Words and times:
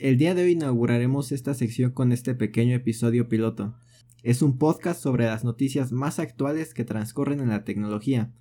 El 0.00 0.18
día 0.18 0.34
de 0.34 0.42
hoy 0.42 0.52
inauguraremos 0.52 1.30
esta 1.30 1.54
sección 1.54 1.92
con 1.92 2.10
este 2.10 2.34
pequeño 2.34 2.74
episodio 2.74 3.28
piloto. 3.28 3.76
Es 4.24 4.42
un 4.42 4.58
podcast 4.58 5.00
sobre 5.00 5.26
las 5.26 5.44
noticias 5.44 5.92
más 5.92 6.18
actuales 6.18 6.74
que 6.74 6.84
transcurren 6.84 7.38
en 7.38 7.48
la 7.48 7.62
tecnología. 7.62 8.32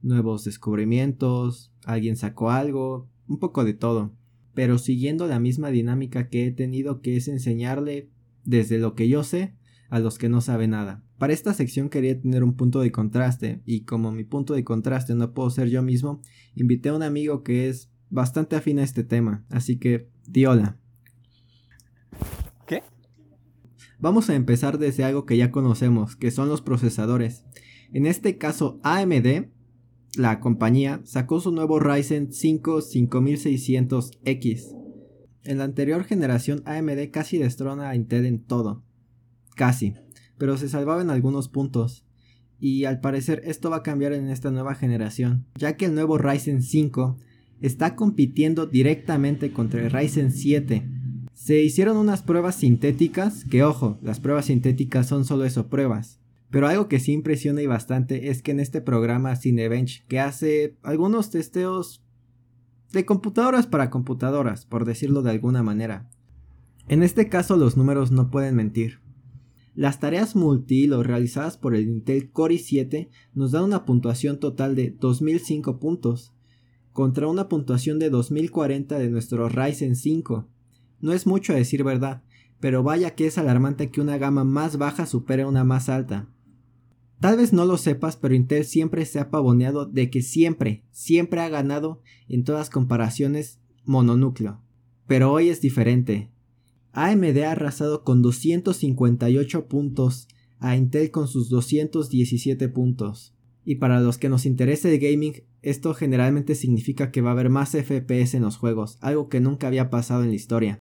Nuevos 0.00 0.44
descubrimientos, 0.44 1.70
alguien 1.84 2.16
sacó 2.16 2.50
algo, 2.50 3.10
un 3.28 3.38
poco 3.38 3.62
de 3.64 3.74
todo, 3.74 4.14
pero 4.54 4.78
siguiendo 4.78 5.26
la 5.26 5.38
misma 5.38 5.68
dinámica 5.68 6.30
que 6.30 6.46
he 6.46 6.50
tenido 6.50 7.02
que 7.02 7.18
es 7.18 7.28
enseñarle 7.28 8.08
desde 8.44 8.78
lo 8.78 8.94
que 8.94 9.06
yo 9.06 9.22
sé 9.22 9.54
a 9.90 9.98
los 9.98 10.16
que 10.16 10.30
no 10.30 10.40
saben 10.40 10.70
nada. 10.70 11.04
Para 11.18 11.34
esta 11.34 11.52
sección 11.52 11.90
quería 11.90 12.18
tener 12.18 12.42
un 12.42 12.56
punto 12.56 12.80
de 12.80 12.90
contraste 12.90 13.60
y 13.66 13.82
como 13.82 14.12
mi 14.12 14.24
punto 14.24 14.54
de 14.54 14.64
contraste 14.64 15.14
no 15.14 15.34
puedo 15.34 15.50
ser 15.50 15.68
yo 15.68 15.82
mismo, 15.82 16.22
invité 16.54 16.88
a 16.88 16.94
un 16.94 17.02
amigo 17.02 17.42
que 17.42 17.68
es 17.68 17.90
bastante 18.08 18.56
afín 18.56 18.78
a 18.78 18.82
este 18.82 19.04
tema, 19.04 19.44
así 19.50 19.78
que 19.78 20.08
di 20.26 20.46
hola. 20.46 20.78
¿Qué? 22.66 22.82
Vamos 23.98 24.28
a 24.28 24.34
empezar 24.34 24.78
desde 24.78 25.04
algo 25.04 25.24
que 25.24 25.36
ya 25.36 25.50
conocemos, 25.50 26.16
que 26.16 26.30
son 26.30 26.48
los 26.48 26.60
procesadores. 26.60 27.44
En 27.92 28.06
este 28.06 28.36
caso 28.36 28.78
AMD, 28.82 29.46
la 30.16 30.40
compañía, 30.40 31.00
sacó 31.04 31.40
su 31.40 31.50
nuevo 31.50 31.80
Ryzen 31.80 32.32
5 32.32 32.80
5600X. 32.80 34.76
En 35.44 35.58
la 35.58 35.64
anterior 35.64 36.04
generación 36.04 36.62
AMD 36.66 37.10
casi 37.10 37.38
destrona 37.38 37.90
a 37.90 37.96
Intel 37.96 38.26
en 38.26 38.42
todo. 38.42 38.82
Casi. 39.54 39.94
Pero 40.36 40.58
se 40.58 40.68
salvaba 40.68 41.02
en 41.02 41.10
algunos 41.10 41.48
puntos. 41.48 42.04
Y 42.58 42.84
al 42.84 43.00
parecer 43.00 43.42
esto 43.44 43.70
va 43.70 43.76
a 43.76 43.82
cambiar 43.82 44.12
en 44.12 44.28
esta 44.28 44.50
nueva 44.50 44.74
generación, 44.74 45.46
ya 45.54 45.76
que 45.76 45.86
el 45.86 45.94
nuevo 45.94 46.18
Ryzen 46.18 46.62
5 46.62 47.18
está 47.60 47.94
compitiendo 47.94 48.66
directamente 48.66 49.52
contra 49.52 49.82
el 49.82 49.90
Ryzen 49.90 50.32
7. 50.32 50.95
Se 51.36 51.60
hicieron 51.60 51.98
unas 51.98 52.22
pruebas 52.22 52.56
sintéticas, 52.56 53.44
que 53.44 53.62
ojo, 53.62 53.98
las 54.02 54.20
pruebas 54.20 54.46
sintéticas 54.46 55.06
son 55.06 55.26
solo 55.26 55.44
eso, 55.44 55.68
pruebas. 55.68 56.18
Pero 56.50 56.66
algo 56.66 56.88
que 56.88 56.98
sí 56.98 57.12
impresiona 57.12 57.60
y 57.60 57.66
bastante 57.66 58.30
es 58.30 58.40
que 58.40 58.52
en 58.52 58.58
este 58.58 58.80
programa 58.80 59.36
Cinebench, 59.36 60.06
que 60.06 60.18
hace 60.18 60.78
algunos 60.82 61.30
testeos 61.30 62.02
de 62.90 63.04
computadoras 63.04 63.66
para 63.66 63.90
computadoras, 63.90 64.64
por 64.64 64.86
decirlo 64.86 65.20
de 65.20 65.30
alguna 65.30 65.62
manera. 65.62 66.08
En 66.88 67.02
este 67.02 67.28
caso 67.28 67.58
los 67.58 67.76
números 67.76 68.10
no 68.10 68.30
pueden 68.30 68.54
mentir. 68.54 69.00
Las 69.74 70.00
tareas 70.00 70.36
multihilo 70.36 71.02
realizadas 71.02 71.58
por 71.58 71.74
el 71.76 71.86
Intel 71.86 72.30
Core 72.30 72.54
i7 72.54 73.10
nos 73.34 73.52
dan 73.52 73.64
una 73.64 73.84
puntuación 73.84 74.40
total 74.40 74.74
de 74.74 74.96
2005 74.98 75.78
puntos, 75.78 76.32
contra 76.94 77.28
una 77.28 77.50
puntuación 77.50 77.98
de 77.98 78.08
2040 78.08 78.98
de 78.98 79.10
nuestro 79.10 79.50
Ryzen 79.50 79.96
5. 79.96 80.48
No 81.00 81.12
es 81.12 81.26
mucho 81.26 81.52
a 81.52 81.56
decir 81.56 81.84
verdad, 81.84 82.22
pero 82.60 82.82
vaya 82.82 83.14
que 83.14 83.26
es 83.26 83.38
alarmante 83.38 83.90
que 83.90 84.00
una 84.00 84.18
gama 84.18 84.44
más 84.44 84.78
baja 84.78 85.06
supere 85.06 85.44
una 85.44 85.64
más 85.64 85.88
alta. 85.88 86.28
Tal 87.20 87.38
vez 87.38 87.52
no 87.52 87.64
lo 87.64 87.78
sepas, 87.78 88.16
pero 88.16 88.34
Intel 88.34 88.64
siempre 88.64 89.04
se 89.06 89.18
ha 89.18 89.30
pavoneado 89.30 89.86
de 89.86 90.10
que 90.10 90.22
siempre, 90.22 90.84
siempre 90.90 91.40
ha 91.40 91.48
ganado 91.48 92.02
en 92.28 92.44
todas 92.44 92.68
comparaciones 92.68 93.60
mononúcleo. 93.84 94.60
Pero 95.06 95.32
hoy 95.32 95.48
es 95.48 95.60
diferente. 95.60 96.30
AMD 96.92 97.38
ha 97.44 97.52
arrasado 97.52 98.04
con 98.04 98.22
258 98.22 99.68
puntos 99.68 100.28
a 100.58 100.76
Intel 100.76 101.10
con 101.10 101.28
sus 101.28 101.48
217 101.48 102.68
puntos. 102.68 103.34
Y 103.64 103.76
para 103.76 104.00
los 104.00 104.18
que 104.18 104.28
nos 104.28 104.46
interese 104.46 104.92
el 104.92 105.00
gaming, 105.00 105.42
esto 105.62 105.94
generalmente 105.94 106.54
significa 106.54 107.10
que 107.10 107.20
va 107.20 107.30
a 107.30 107.32
haber 107.32 107.50
más 107.50 107.70
FPS 107.70 108.34
en 108.34 108.42
los 108.42 108.56
juegos, 108.56 108.98
algo 109.00 109.28
que 109.28 109.40
nunca 109.40 109.66
había 109.66 109.90
pasado 109.90 110.22
en 110.22 110.28
la 110.28 110.36
historia. 110.36 110.78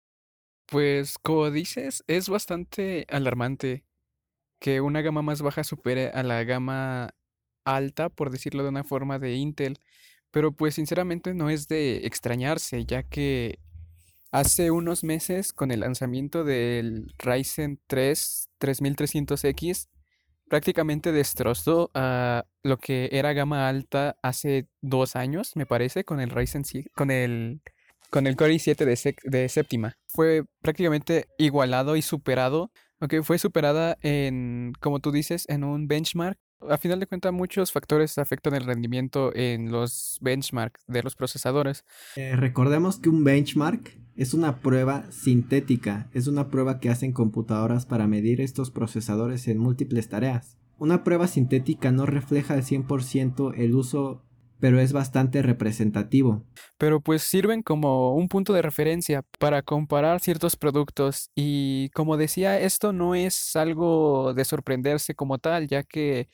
Pues 0.68 1.18
como 1.20 1.52
dices, 1.52 2.04
es 2.08 2.28
bastante 2.28 3.06
alarmante 3.10 3.84
que 4.60 4.82
una 4.82 5.02
gama 5.02 5.22
más 5.22 5.42
baja 5.42 5.64
supere 5.64 6.10
a 6.10 6.24
la 6.24 6.44
gama 6.44 7.16
alta, 7.66 8.10
por 8.10 8.32
decirlo 8.32 8.64
de 8.64 8.70
una 8.70 8.84
forma, 8.84 9.20
de 9.20 9.36
Intel. 9.36 9.80
Pero 10.32 10.54
pues 10.54 10.76
sinceramente 10.76 11.34
no 11.34 11.50
es 11.50 11.68
de 11.68 12.06
extrañarse, 12.08 12.86
ya 12.86 13.04
que 13.04 13.60
hace 14.32 14.72
unos 14.72 15.04
meses 15.04 15.54
con 15.54 15.72
el 15.72 15.82
lanzamiento 15.82 16.44
del 16.44 17.14
Ryzen 17.20 17.80
3 17.88 18.50
3300X 18.60 19.88
prácticamente 20.50 21.12
destrozó 21.12 21.92
a 21.94 22.46
lo 22.64 22.78
que 22.78 23.10
era 23.12 23.34
gama 23.34 23.68
alta 23.70 24.18
hace 24.22 24.68
dos 24.82 25.16
años, 25.16 25.56
me 25.56 25.66
parece, 25.66 26.06
con 26.06 26.20
el 26.20 26.30
Ryzen 26.30 26.64
con 26.96 27.12
el 27.12 27.62
con 28.16 28.28
el 28.28 28.38
Core 28.38 28.54
i7 28.54 29.18
de, 29.26 29.50
séptima. 29.50 29.98
Fue 30.08 30.46
prácticamente 30.62 31.28
igualado 31.38 31.98
y 31.98 32.02
superado, 32.02 32.72
aunque 33.02 33.22
fue 33.24 33.38
superada 33.38 33.98
en, 34.04 34.72
como 34.80 35.02
tú 35.02 35.12
dices, 35.12 35.44
en 35.50 35.66
un 35.66 35.90
benchmark. 35.90 36.38
A 36.70 36.78
final 36.78 37.02
de 37.02 37.08
cuentas, 37.08 37.34
muchos 37.34 37.74
factores 37.74 38.18
afectan 38.18 38.56
el 38.56 38.64
rendimiento 38.64 39.36
en 39.36 39.70
los 39.70 40.18
benchmarks 40.22 40.82
de 40.88 41.04
los 41.04 41.18
procesadores. 41.18 41.84
Eh, 42.16 42.38
recordemos 42.38 43.00
que 43.00 43.10
un 43.10 43.26
benchmark 43.26 44.00
es 44.16 44.34
una 44.34 44.62
prueba 44.62 45.12
sintética, 45.12 46.10
es 46.14 46.28
una 46.28 46.50
prueba 46.50 46.80
que 46.80 46.90
hacen 46.90 47.12
computadoras 47.12 47.86
para 47.86 48.08
medir 48.08 48.40
estos 48.40 48.72
procesadores 48.72 49.46
en 49.50 49.58
múltiples 49.58 50.08
tareas. 50.08 50.58
Una 50.78 51.04
prueba 51.04 51.28
sintética 51.28 51.92
no 51.92 52.06
refleja 52.06 52.54
al 52.54 52.64
100% 52.64 53.56
el 53.58 53.76
uso, 53.76 54.24
pero 54.66 54.80
es 54.80 54.94
bastante 54.94 55.44
representativo. 55.44 56.44
Pero 56.80 57.00
pues 57.00 57.22
sirven 57.22 57.62
como 57.62 58.16
un 58.16 58.28
punto 58.28 58.52
de 58.52 58.64
referencia 58.64 59.24
para 59.38 59.62
comparar 59.62 60.20
ciertos 60.22 60.56
productos 60.56 61.30
y 61.36 61.90
como 61.90 62.18
decía, 62.18 62.60
esto 62.60 62.92
no 62.92 63.14
es 63.14 63.56
algo 63.56 64.34
de 64.34 64.44
sorprenderse 64.44 65.14
como 65.14 65.38
tal, 65.38 65.68
ya 65.68 65.84
que 65.84 66.30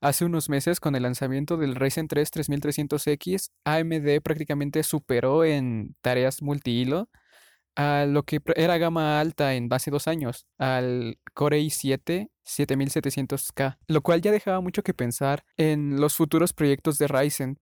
Hace 0.00 0.26
unos 0.26 0.50
meses, 0.50 0.80
con 0.80 0.96
el 0.96 1.02
lanzamiento 1.02 1.56
del 1.56 1.74
Ryzen 1.76 2.08
3 2.08 2.30
3300X, 2.30 3.50
AMD 3.64 4.22
prácticamente 4.22 4.82
superó 4.82 5.44
en 5.44 5.96
tareas 6.02 6.42
multihilo 6.42 7.08
a 7.76 8.04
lo 8.06 8.22
que 8.22 8.40
era 8.56 8.78
gama 8.78 9.18
alta 9.18 9.54
en 9.54 9.72
hace 9.72 9.90
dos 9.90 10.06
años, 10.06 10.46
al 10.58 11.18
Core 11.32 11.60
i7 11.60 12.28
7700K, 12.44 13.78
lo 13.88 14.02
cual 14.02 14.20
ya 14.20 14.30
dejaba 14.30 14.60
mucho 14.60 14.82
que 14.82 14.94
pensar 14.94 15.44
en 15.56 16.00
los 16.00 16.14
futuros 16.14 16.52
proyectos 16.52 16.98
de 16.98 17.08
Ryzen. 17.08 17.58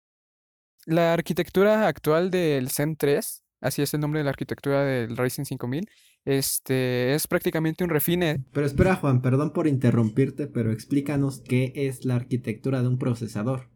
La 0.85 1.13
arquitectura 1.13 1.87
actual 1.87 2.31
del 2.31 2.69
Zen 2.69 2.95
3, 2.95 3.43
así 3.61 3.83
es 3.83 3.93
el 3.93 3.99
nombre 3.99 4.19
de 4.19 4.23
la 4.23 4.31
arquitectura 4.31 4.83
del 4.83 5.15
Ryzen 5.15 5.45
5000, 5.45 5.87
este 6.25 7.13
es 7.13 7.27
prácticamente 7.27 7.83
un 7.83 7.91
refine. 7.91 8.43
Pero 8.51 8.65
espera 8.65 8.95
Juan, 8.95 9.21
perdón 9.21 9.53
por 9.53 9.67
interrumpirte, 9.67 10.47
pero 10.47 10.71
explícanos 10.71 11.41
qué 11.41 11.71
es 11.75 12.03
la 12.03 12.15
arquitectura 12.15 12.81
de 12.81 12.87
un 12.87 12.97
procesador. 12.97 13.69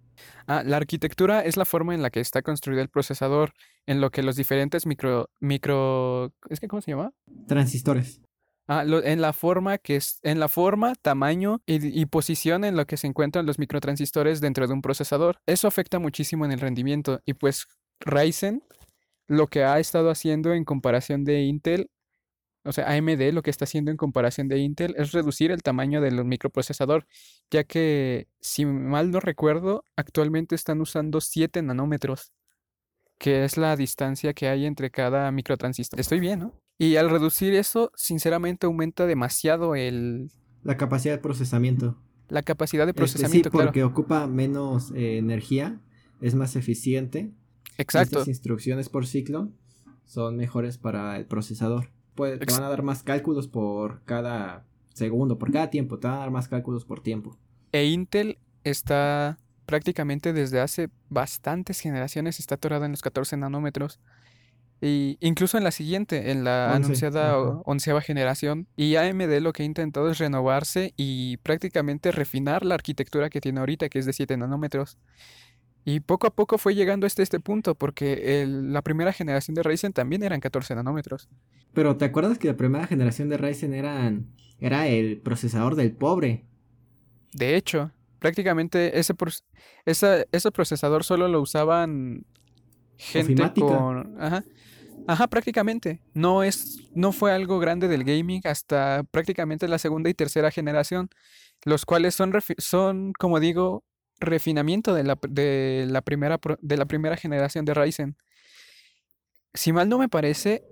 Ah, 0.47 0.63
la 0.63 0.77
arquitectura 0.77 1.41
es 1.41 1.57
la 1.57 1.65
forma 1.65 1.93
en 1.93 2.01
la 2.01 2.09
que 2.09 2.21
está 2.21 2.41
construido 2.41 2.81
el 2.81 2.89
procesador, 2.89 3.53
en 3.85 4.01
lo 4.01 4.09
que 4.09 4.23
los 4.23 4.35
diferentes 4.35 4.87
micro, 4.87 5.29
micro, 5.39 6.33
¿es 6.49 6.59
que 6.59 6.67
cómo 6.67 6.81
se 6.81 6.91
llama? 6.91 7.11
Transistores. 7.47 8.21
Ah, 8.67 8.83
en 8.83 9.21
la 9.21 9.31
forma 9.33 9.77
que 9.77 9.95
es, 9.97 10.19
en 10.23 10.39
la 10.39 10.47
forma, 10.47 10.95
tamaño 10.95 11.61
y, 11.67 12.01
y, 12.01 12.05
posición 12.07 12.63
en 12.63 12.75
lo 12.75 12.87
que 12.87 12.97
se 12.97 13.05
encuentran 13.05 13.45
los 13.45 13.59
microtransistores 13.59 14.41
dentro 14.41 14.67
de 14.67 14.73
un 14.73 14.81
procesador. 14.81 15.37
Eso 15.45 15.67
afecta 15.67 15.99
muchísimo 15.99 16.45
en 16.45 16.51
el 16.51 16.59
rendimiento 16.59 17.21
y 17.25 17.33
pues 17.35 17.67
Ryzen 17.99 18.63
lo 19.27 19.47
que 19.47 19.63
ha 19.63 19.79
estado 19.79 20.09
haciendo 20.09 20.53
en 20.53 20.65
comparación 20.65 21.25
de 21.25 21.43
Intel 21.43 21.89
o 22.65 22.71
sea, 22.71 22.91
AMD 22.91 23.31
lo 23.31 23.43
que 23.43 23.51
está 23.51 23.65
haciendo 23.65 23.91
en 23.91 23.97
comparación 23.97 24.47
de 24.47 24.57
Intel 24.57 24.95
es 24.97 25.11
reducir 25.11 25.51
el 25.51 25.61
tamaño 25.61 26.01
del 26.01 26.25
microprocesador, 26.25 27.05
ya 27.51 27.63
que, 27.63 28.27
si 28.39 28.65
mal 28.65 29.11
no 29.11 29.19
recuerdo, 29.19 29.83
actualmente 29.95 30.55
están 30.55 30.81
usando 30.81 31.21
7 31.21 31.61
nanómetros, 31.61 32.33
que 33.19 33.45
es 33.45 33.57
la 33.57 33.75
distancia 33.75 34.33
que 34.33 34.47
hay 34.47 34.65
entre 34.65 34.89
cada 34.89 35.31
microtransistor. 35.31 35.99
Estoy 35.99 36.19
bien, 36.19 36.39
¿no? 36.39 36.64
Y 36.77 36.97
al 36.97 37.09
reducir 37.09 37.53
eso, 37.53 37.91
sinceramente 37.95 38.65
aumenta 38.65 39.05
demasiado 39.05 39.75
el... 39.75 40.31
La 40.63 40.77
capacidad 40.77 41.13
de 41.13 41.19
procesamiento. 41.19 41.97
La 42.27 42.41
capacidad 42.43 42.85
de 42.85 42.91
este, 42.91 42.99
procesamiento, 42.99 43.49
sí, 43.49 43.57
porque 43.57 43.83
ocupa 43.83 44.27
menos 44.27 44.91
eh, 44.91 45.17
energía, 45.17 45.79
es 46.21 46.35
más 46.35 46.55
eficiente. 46.55 47.31
Exacto. 47.77 48.19
Estas 48.19 48.27
instrucciones 48.27 48.89
por 48.89 49.05
ciclo 49.05 49.49
son 50.05 50.35
mejores 50.35 50.77
para 50.77 51.17
el 51.17 51.25
procesador 51.25 51.89
te 52.15 52.53
van 52.53 52.63
a 52.63 52.69
dar 52.69 52.83
más 52.83 53.03
cálculos 53.03 53.47
por 53.47 54.01
cada 54.05 54.65
segundo, 54.93 55.37
por 55.37 55.51
cada 55.51 55.69
tiempo, 55.69 55.99
te 55.99 56.07
van 56.07 56.17
a 56.17 56.19
dar 56.19 56.31
más 56.31 56.47
cálculos 56.47 56.85
por 56.85 57.01
tiempo. 57.01 57.37
E 57.71 57.85
Intel 57.85 58.37
está 58.63 59.37
prácticamente 59.65 60.31
desde 60.31 60.61
hace 60.61 60.89
bastantes 61.09 61.79
generaciones 61.79 62.39
está 62.39 62.55
atorado 62.55 62.85
en 62.85 62.91
los 62.91 63.01
14 63.01 63.35
nanómetros. 63.37 63.99
Y 64.81 65.17
incluso 65.21 65.57
en 65.57 65.63
la 65.63 65.71
siguiente, 65.71 66.31
en 66.31 66.43
la 66.43 66.75
anunciada 66.75 67.37
onceava 67.65 68.01
generación. 68.01 68.67
Y 68.75 68.95
AMD 68.97 69.39
lo 69.41 69.53
que 69.53 69.63
ha 69.63 69.65
intentado 69.65 70.09
es 70.11 70.17
renovarse 70.17 70.93
y 70.97 71.37
prácticamente 71.37 72.11
refinar 72.11 72.65
la 72.65 72.75
arquitectura 72.75 73.29
que 73.29 73.41
tiene 73.41 73.59
ahorita, 73.61 73.89
que 73.89 73.99
es 73.99 74.05
de 74.05 74.13
7 74.13 74.35
nanómetros. 74.37 74.97
Y 75.85 75.99
poco 76.01 76.27
a 76.27 76.31
poco 76.31 76.57
fue 76.57 76.75
llegando 76.75 77.05
hasta 77.07 77.21
este 77.23 77.39
punto, 77.39 77.75
porque 77.75 78.41
el- 78.41 78.73
la 78.73 78.81
primera 78.81 79.13
generación 79.13 79.53
de 79.55 79.63
Ryzen 79.63 79.93
también 79.93 80.23
eran 80.23 80.39
14 80.39 80.75
nanómetros. 80.75 81.29
Pero 81.73 81.95
¿te 81.97 82.05
acuerdas 82.05 82.37
que 82.37 82.47
la 82.47 82.57
primera 82.57 82.87
generación 82.87 83.29
de 83.29 83.37
Ryzen 83.37 83.73
eran, 83.73 84.27
era 84.59 84.87
el 84.87 85.17
procesador 85.21 85.75
del 85.75 85.91
pobre? 85.93 86.43
De 87.33 87.55
hecho, 87.55 87.91
prácticamente 88.19 88.97
ese, 88.99 89.13
esa- 89.85 90.25
ese 90.31 90.51
procesador 90.51 91.03
solo 91.03 91.27
lo 91.27 91.39
usaban 91.41 92.25
gente 92.97 93.33
Ofimática. 93.33 93.67
con... 93.67 94.21
Ajá, 94.21 94.43
ajá, 95.07 95.27
prácticamente. 95.27 96.01
No 96.13 96.43
es, 96.43 96.79
no 96.93 97.11
fue 97.11 97.31
algo 97.31 97.59
grande 97.59 97.87
del 97.87 98.03
gaming 98.03 98.41
hasta 98.45 99.03
prácticamente 99.11 99.67
la 99.67 99.77
segunda 99.77 100.09
y 100.09 100.13
tercera 100.13 100.51
generación, 100.51 101.09
los 101.63 101.85
cuales 101.85 102.15
son, 102.15 102.33
son 102.57 103.13
como 103.13 103.39
digo, 103.39 103.83
refinamiento 104.19 104.93
de 104.93 105.03
la, 105.03 105.17
de 105.29 105.87
la 105.89 106.01
primera, 106.01 106.39
de 106.59 106.77
la 106.77 106.85
primera 106.85 107.17
generación 107.17 107.65
de 107.65 107.73
Ryzen. 107.73 108.17
Si 109.53 109.71
mal 109.71 109.87
no 109.87 109.97
me 109.97 110.09
parece, 110.09 110.63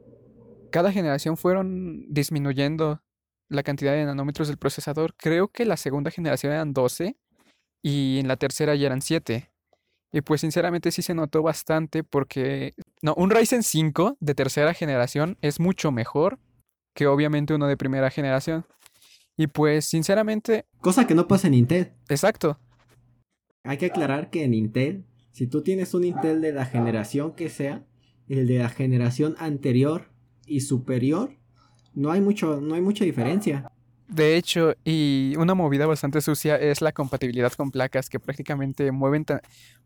cada 0.72 0.92
generación 0.92 1.38
fueron 1.38 2.06
disminuyendo 2.10 3.02
la 3.50 3.64
cantidad 3.64 3.94
de 3.94 4.06
nanómetros 4.06 4.48
del 4.48 4.58
procesador. 4.58 5.16
Creo 5.16 5.48
que 5.48 5.66
la 5.66 5.78
segunda 5.78 6.12
generación 6.12 6.52
eran 6.52 6.74
12 6.74 7.18
y 7.82 8.20
en 8.20 8.28
la 8.28 8.38
tercera 8.38 8.76
ya 8.76 8.88
eran 8.88 9.02
7. 9.02 9.53
Y 10.14 10.22
pues 10.22 10.42
sinceramente 10.42 10.92
sí 10.92 11.02
se 11.02 11.16
notó 11.16 11.42
bastante 11.42 12.04
porque 12.04 12.76
no, 13.02 13.16
un 13.16 13.32
Ryzen 13.32 13.64
5 13.64 14.18
de 14.20 14.36
tercera 14.36 14.74
generación 14.76 15.38
es 15.42 15.60
mucho 15.60 15.92
mejor 15.92 16.38
que 16.94 17.08
obviamente 17.08 17.56
uno 17.56 17.66
de 17.68 17.76
primera 17.76 18.12
generación. 18.12 18.64
Y 19.36 19.48
pues 19.48 19.86
sinceramente, 19.86 20.66
Cosa 20.80 21.08
que 21.08 21.16
no 21.16 21.28
pasa 21.28 21.48
en 21.48 21.56
Intel. 21.56 21.94
exacto. 22.08 22.60
Hay 23.64 23.78
que 23.78 23.88
aclarar 23.88 24.30
que 24.30 24.44
en 24.44 24.54
Intel, 24.54 25.06
si 25.32 25.48
tú 25.48 25.64
tienes 25.64 25.96
un 25.96 26.04
Intel 26.04 26.42
de 26.42 26.52
la 26.52 26.66
generación 26.66 27.34
que 27.34 27.50
sea, 27.50 27.84
el 28.28 28.46
de 28.46 28.60
la 28.60 28.70
generación 28.70 29.36
anterior 29.40 30.12
y 30.46 30.60
superior, 30.60 31.40
no 31.96 32.12
hay 32.12 32.22
mucho, 32.22 32.62
no 32.62 32.76
hay 32.76 32.82
mucha 32.82 33.04
diferencia. 33.04 33.72
De 34.08 34.36
hecho, 34.36 34.76
y 34.84 35.34
una 35.38 35.54
movida 35.56 35.86
bastante 35.86 36.22
sucia 36.22 36.56
es 36.58 36.82
la 36.82 36.92
compatibilidad 36.92 37.52
con 37.54 37.72
placas 37.72 38.10
que 38.10 38.20
prácticamente 38.20 38.92
mueven, 38.92 39.26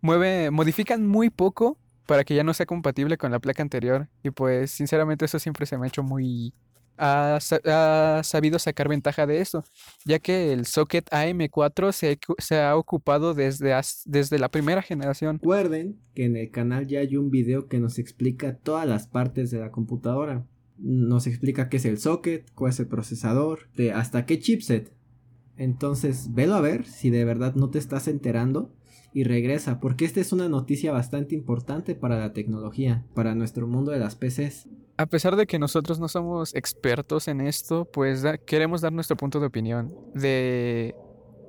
mueve, 0.02 0.52
modifican 0.52 1.06
muy 1.06 1.30
poco 1.30 1.78
para 2.08 2.24
que 2.24 2.34
ya 2.34 2.44
no 2.44 2.54
sea 2.54 2.66
compatible 2.66 3.18
con 3.18 3.32
la 3.32 3.40
placa 3.40 3.62
anterior. 3.62 4.08
Y 4.24 4.32
pues, 4.32 4.72
sinceramente, 4.72 5.26
eso 5.26 5.38
siempre 5.38 5.66
se 5.66 5.78
me 5.78 5.86
ha 5.86 5.90
hecho 5.90 6.02
muy... 6.02 6.54
Ha, 7.00 7.38
ha 7.66 8.22
sabido 8.24 8.58
sacar 8.58 8.88
ventaja 8.88 9.28
de 9.28 9.40
eso, 9.40 9.64
ya 10.04 10.18
que 10.18 10.52
el 10.52 10.66
socket 10.66 11.08
AM4 11.12 11.92
se, 12.40 12.60
ha 12.60 12.76
ocupado 12.76 13.36
desde, 13.36 13.80
desde 14.06 14.40
la 14.40 14.50
primera 14.50 14.82
generación. 14.82 15.36
Recuerden 15.36 16.00
que 16.16 16.26
en 16.26 16.36
el 16.38 16.50
canal 16.50 16.88
ya 16.88 17.02
hay 17.02 17.16
un 17.16 17.30
video 17.30 17.68
que 17.68 17.78
nos 17.78 18.00
explica 18.00 18.58
todas 18.58 18.88
las 18.88 19.06
partes 19.06 19.52
de 19.52 19.60
la 19.60 19.70
computadora. 19.70 20.44
Nos 20.78 21.28
explica 21.28 21.70
qué 21.70 21.78
es 21.78 21.86
el 21.86 21.98
socket, 21.98 22.52
cuál 22.54 22.72
es 22.72 22.80
el 22.80 22.88
procesador, 22.88 23.70
de 23.76 23.92
hasta 23.92 24.26
qué 24.26 24.40
chipset. 24.40 24.94
Entonces, 25.56 26.34
velo 26.34 26.56
a 26.56 26.62
ver 26.62 26.86
si 26.86 27.10
de 27.10 27.26
verdad 27.26 27.56
no 27.56 27.70
te 27.70 27.80
estás 27.80 28.08
enterando 28.08 28.72
y 29.14 29.24
regresa, 29.24 29.80
porque 29.80 30.06
esta 30.06 30.20
es 30.20 30.32
una 30.32 30.48
noticia 30.50 30.92
bastante 30.92 31.34
importante 31.34 31.96
para 31.96 32.20
la 32.20 32.34
tecnología, 32.34 33.06
para 33.16 33.34
nuestro 33.34 33.68
mundo 33.68 33.92
de 33.92 34.00
las 34.00 34.16
PCs. 34.16 34.68
A 34.98 35.06
pesar 35.08 35.36
de 35.36 35.48
que 35.48 35.58
nosotros 35.58 36.00
no 36.00 36.08
somos 36.08 36.54
expertos 36.54 37.28
en 37.28 37.42
esto, 37.42 37.86
pues 37.86 38.24
queremos 38.46 38.82
dar 38.82 38.94
nuestro 38.94 39.18
punto 39.18 39.40
de 39.40 39.48
opinión 39.48 39.96
de 40.14 40.96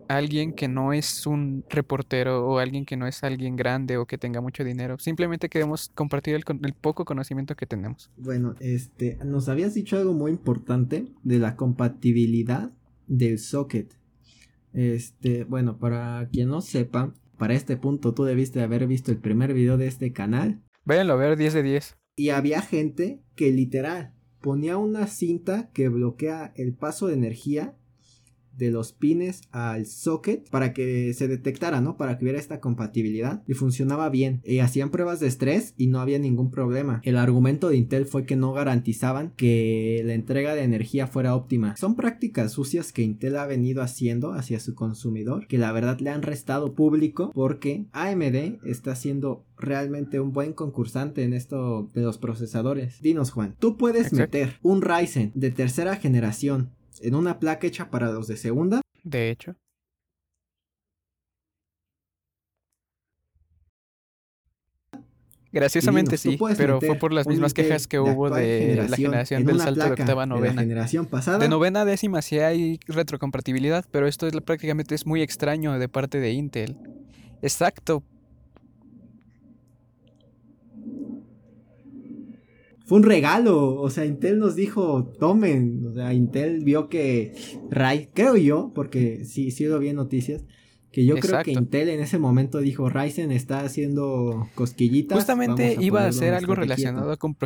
alguien 0.09 0.53
que 0.53 0.69
no 0.69 0.93
es 0.93 1.27
un 1.27 1.65
reportero 1.69 2.47
o 2.47 2.59
alguien 2.59 2.85
que 2.85 2.97
no 2.97 3.07
es 3.07 3.23
alguien 3.23 3.57
grande 3.57 3.97
o 3.97 4.07
que 4.07 4.19
tenga 4.19 4.41
mucho 4.41 4.65
dinero. 4.65 4.99
Simplemente 4.99 5.49
queremos 5.49 5.91
compartir 5.95 6.35
el, 6.35 6.45
poco 6.75 7.05
conocimiento 7.05 7.55
que 7.55 7.67
tenemos. 7.67 8.11
Bueno, 8.17 8.55
este, 8.61 9.19
nos 9.25 9.49
habías 9.49 9.75
dicho 9.75 9.97
algo 9.97 10.15
muy 10.15 10.33
importante 10.33 11.07
de 11.23 11.39
la 11.39 11.57
compatibilidad 11.57 12.73
del 13.07 13.39
socket. 13.39 13.95
Este, 14.73 15.45
bueno, 15.45 15.79
para 15.79 16.29
quien 16.33 16.49
no 16.49 16.61
sepa, 16.61 17.15
para 17.37 17.55
este 17.55 17.77
punto 17.77 18.15
tú 18.15 18.25
debiste 18.25 18.63
haber 18.63 18.87
visto 18.87 19.11
el 19.11 19.19
primer 19.19 19.55
video 19.55 19.77
de 19.77 19.87
este 19.87 20.13
canal 20.13 20.63
Váyanlo 20.85 21.13
a 21.13 21.17
ver 21.17 21.37
10 21.37 21.53
de 21.53 21.63
10. 21.63 21.97
y 22.17 22.31
había 22.31 22.63
gente 22.63 23.23
que 23.35 23.51
literal 23.53 24.15
ponía 24.41 24.77
una 24.77 25.07
cinta 25.07 25.71
que 25.73 25.89
bloquea 25.89 26.53
el 26.57 26.75
paso 26.75 27.07
de 27.07 27.15
energía 27.15 27.77
de 28.59 28.71
los 28.71 28.93
pines 28.93 29.43
al 29.53 29.87
socket 29.87 30.51
para 30.51 30.73
que 30.73 31.15
se 31.15 31.29
detectara, 31.29 31.81
¿no? 31.81 31.97
Para 31.97 32.19
que 32.19 32.25
hubiera 32.25 32.39
esta 32.39 32.61
compatibilidad 32.61 33.43
y 33.47 33.55
funcionaba 33.55 34.09
bien. 34.11 34.43
Y 34.45 34.59
hacían 34.59 34.91
pruebas 34.91 35.21
de 35.21 35.29
estrés 35.29 35.75
y 35.77 35.87
no 35.87 36.01
había 36.01 36.19
ningún 36.19 36.51
problema. 36.51 37.01
El 37.05 37.17
argumento 37.17 37.69
de 37.69 37.77
Intel 37.77 38.07
fue 38.07 38.27
que 38.27 38.37
no 38.37 38.53
garantizaban 38.53 39.33
que 39.37 40.03
la 40.05 40.15
entrega 40.15 40.55
de 40.55 40.63
energía 40.63 41.07
fuera 41.07 41.35
óptima. 41.35 41.77
Son 41.77 41.95
prácticas 41.95 42.53
sucias 42.53 42.93
que 42.93 43.03
Intel 43.03 43.37
ha 43.37 43.47
venido 43.47 43.83
haciendo 43.83 44.33
hacia 44.33 44.61
su 44.61 44.75
consumidor, 44.75 45.47
que 45.47 45.59
la 45.59 45.73
verdad 45.73 46.01
le 46.01 46.11
han 46.11 46.23
restado 46.23 46.75
público 46.75 47.31
porque 47.35 47.87
AMD 47.93 48.65
está 48.65 48.93
haciendo 48.93 49.45
realmente 49.57 50.21
un 50.21 50.33
buen 50.33 50.53
concursante 50.53 51.25
en 51.25 51.33
esto 51.33 51.89
de 51.95 52.03
los 52.03 52.19
procesadores. 52.19 53.01
Dinos 53.01 53.31
Juan, 53.31 53.57
tú 53.59 53.77
puedes 53.77 54.13
meter 54.13 54.59
un 54.63 54.83
Ryzen 54.83 55.33
de 55.35 55.51
tercera 55.51 55.97
generación 55.97 56.71
en 57.03 57.15
una 57.15 57.39
placa 57.39 57.67
hecha 57.67 57.91
para 57.91 58.11
los 58.11 58.27
de 58.29 58.37
segunda 58.37 58.81
De 59.03 59.31
hecho. 59.31 59.55
Graciosamente 65.51 66.17
dinos, 66.23 66.39
¿tú 66.39 66.49
sí, 66.49 66.55
pero 66.59 66.81
fue 66.81 66.97
por 66.97 67.13
las 67.13 67.27
mismas 67.27 67.55
quejas 67.55 67.87
que 67.87 67.97
de 67.97 68.03
hubo 68.03 68.29
de 68.29 68.77
la 68.77 68.97
generación 68.97 69.13
generación 69.13 69.41
en 69.41 69.47
del 69.47 69.61
salto 69.61 69.85
de 69.85 69.91
octava 69.93 70.23
a 70.23 70.27
de 70.27 70.31
la 70.31 70.37
novena. 70.37 70.61
generación 70.61 71.07
pasada. 71.07 71.39
De 71.39 71.49
novena 71.49 71.81
a 71.81 71.85
décima 71.87 72.21
sí 72.21 72.39
hay 72.39 72.79
retrocompatibilidad, 72.87 73.87
pero 73.91 74.07
esto 74.07 74.27
es, 74.27 74.35
prácticamente 74.43 74.95
es 74.95 75.07
muy 75.07 75.23
extraño 75.23 75.79
de 75.79 75.89
parte 75.89 76.21
de 76.21 76.33
Intel. 76.33 76.77
Exacto, 77.41 78.03
Fue 82.89 82.97
un 82.97 83.05
regalo, 83.05 83.75
o 83.79 83.91
sea, 83.91 84.07
Intel 84.07 84.39
nos 84.39 84.57
dijo, 84.57 85.13
tomen, 85.21 85.85
o 85.87 85.93
sea, 85.93 86.15
Intel 86.15 86.65
vio 86.65 86.89
que 86.89 87.35
Ry- 87.71 88.09
creo 88.15 88.35
yo, 88.37 88.73
porque 88.75 89.27
sí, 89.27 89.51
sí 89.51 89.65
lo 89.67 89.79
vi 89.79 89.91
en 89.91 89.97
noticias, 89.97 90.47
que 90.91 91.05
yo 91.05 91.17
creo 91.17 91.43
que. 91.43 91.53
Intel 91.53 91.91
en 91.91 92.01
ese 92.01 92.19
momento 92.19 92.61
dijo, 92.61 92.89
Ryzen 92.89 93.31
está 93.31 93.61
haciendo 93.61 94.49
cosquillitas. 94.55 95.17
justamente 95.19 95.77
iba 95.79 96.01
a 96.05 96.09
en 96.09 96.15
algo 96.15 96.19
estate 96.19 96.35
quieto". 96.45 96.55
relacionado 96.55 97.19
con... 97.19 97.37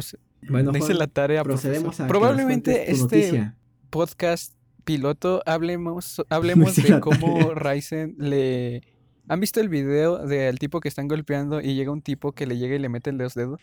Bueno, 0.49 0.73
Juan, 0.73 0.99
la 0.99 1.07
tarea, 1.09 1.43
procedemos 1.43 1.99
a 1.99 2.07
Probablemente 2.07 2.93
este 2.93 3.53
podcast 3.91 4.55
piloto 4.85 5.43
hablemos, 5.45 6.23
hablemos 6.31 6.77
de 6.77 7.01
cómo 7.01 7.39
tarea. 7.39 7.55
Ryzen 7.55 8.15
le... 8.19 8.83
¿Han 9.27 9.41
visto 9.41 9.61
el 9.61 9.69
video 9.69 10.25
del 10.25 10.61
tipo 10.61 10.79
que 10.79 10.89
están 10.89 11.09
golpeando 11.09 11.61
y 11.61 11.75
llega 11.75 11.91
un 11.91 12.03
tipo 12.03 12.31
que 12.31 12.47
le 12.47 12.59
llega 12.59 12.77
y 12.77 12.79
le 12.79 12.89
mete 12.89 13.11
los 13.11 13.35
dedos? 13.35 13.61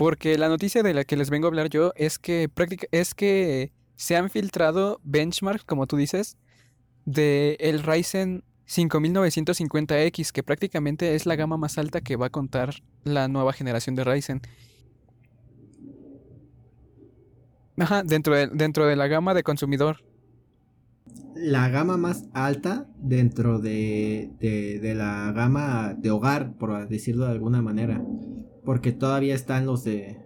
Porque 0.00 0.38
la 0.38 0.48
noticia 0.48 0.82
de 0.82 0.94
la 0.94 1.04
que 1.04 1.14
les 1.14 1.28
vengo 1.28 1.46
a 1.46 1.48
hablar 1.50 1.68
yo 1.68 1.92
es 1.94 2.18
que 2.18 2.48
práctica- 2.48 2.86
es 2.90 3.14
que 3.14 3.70
se 3.96 4.16
han 4.16 4.30
filtrado 4.30 4.98
benchmarks, 5.04 5.64
como 5.64 5.86
tú 5.86 5.98
dices, 5.98 6.38
de 7.04 7.58
el 7.60 7.82
Ryzen 7.82 8.42
5950X, 8.66 10.32
que 10.32 10.42
prácticamente 10.42 11.14
es 11.14 11.26
la 11.26 11.36
gama 11.36 11.58
más 11.58 11.76
alta 11.76 12.00
que 12.00 12.16
va 12.16 12.28
a 12.28 12.30
contar 12.30 12.76
la 13.04 13.28
nueva 13.28 13.52
generación 13.52 13.94
de 13.94 14.04
Ryzen. 14.04 14.40
Ajá, 17.76 18.02
dentro 18.02 18.34
de, 18.34 18.46
dentro 18.46 18.86
de 18.86 18.96
la 18.96 19.06
gama 19.06 19.34
de 19.34 19.42
consumidor. 19.42 19.98
La 21.34 21.68
gama 21.68 21.98
más 21.98 22.24
alta 22.32 22.88
dentro 22.96 23.58
de, 23.58 24.30
de, 24.40 24.80
de 24.80 24.94
la 24.94 25.30
gama 25.32 25.92
de 25.92 26.10
hogar, 26.10 26.54
por 26.56 26.88
decirlo 26.88 27.26
de 27.26 27.32
alguna 27.32 27.60
manera. 27.60 28.02
Porque 28.64 28.92
todavía 28.92 29.34
están 29.34 29.66
los 29.66 29.84
de 29.84 30.18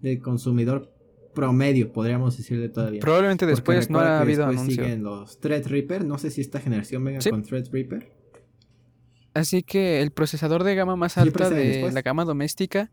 del 0.00 0.20
consumidor 0.20 0.92
promedio, 1.34 1.92
podríamos 1.92 2.36
decirle 2.36 2.68
todavía. 2.68 3.00
Probablemente 3.00 3.44
después 3.46 3.90
no 3.90 3.98
ha 4.00 4.20
habido 4.20 4.46
después 4.46 4.58
anuncio. 4.60 4.84
siguen 4.84 5.02
los 5.02 5.40
Threadripper. 5.40 6.04
No 6.04 6.18
sé 6.18 6.30
si 6.30 6.40
esta 6.40 6.60
generación 6.60 7.04
venga 7.04 7.20
Sí. 7.20 7.30
con 7.30 7.42
Threadripper. 7.42 8.12
Así 9.34 9.62
que 9.62 10.00
el 10.00 10.12
procesador 10.12 10.64
de 10.64 10.74
gama 10.74 10.96
más 10.96 11.18
alta 11.18 11.50
de 11.50 11.56
después. 11.68 11.92
la 11.94 12.00
gama 12.02 12.24
doméstica 12.24 12.90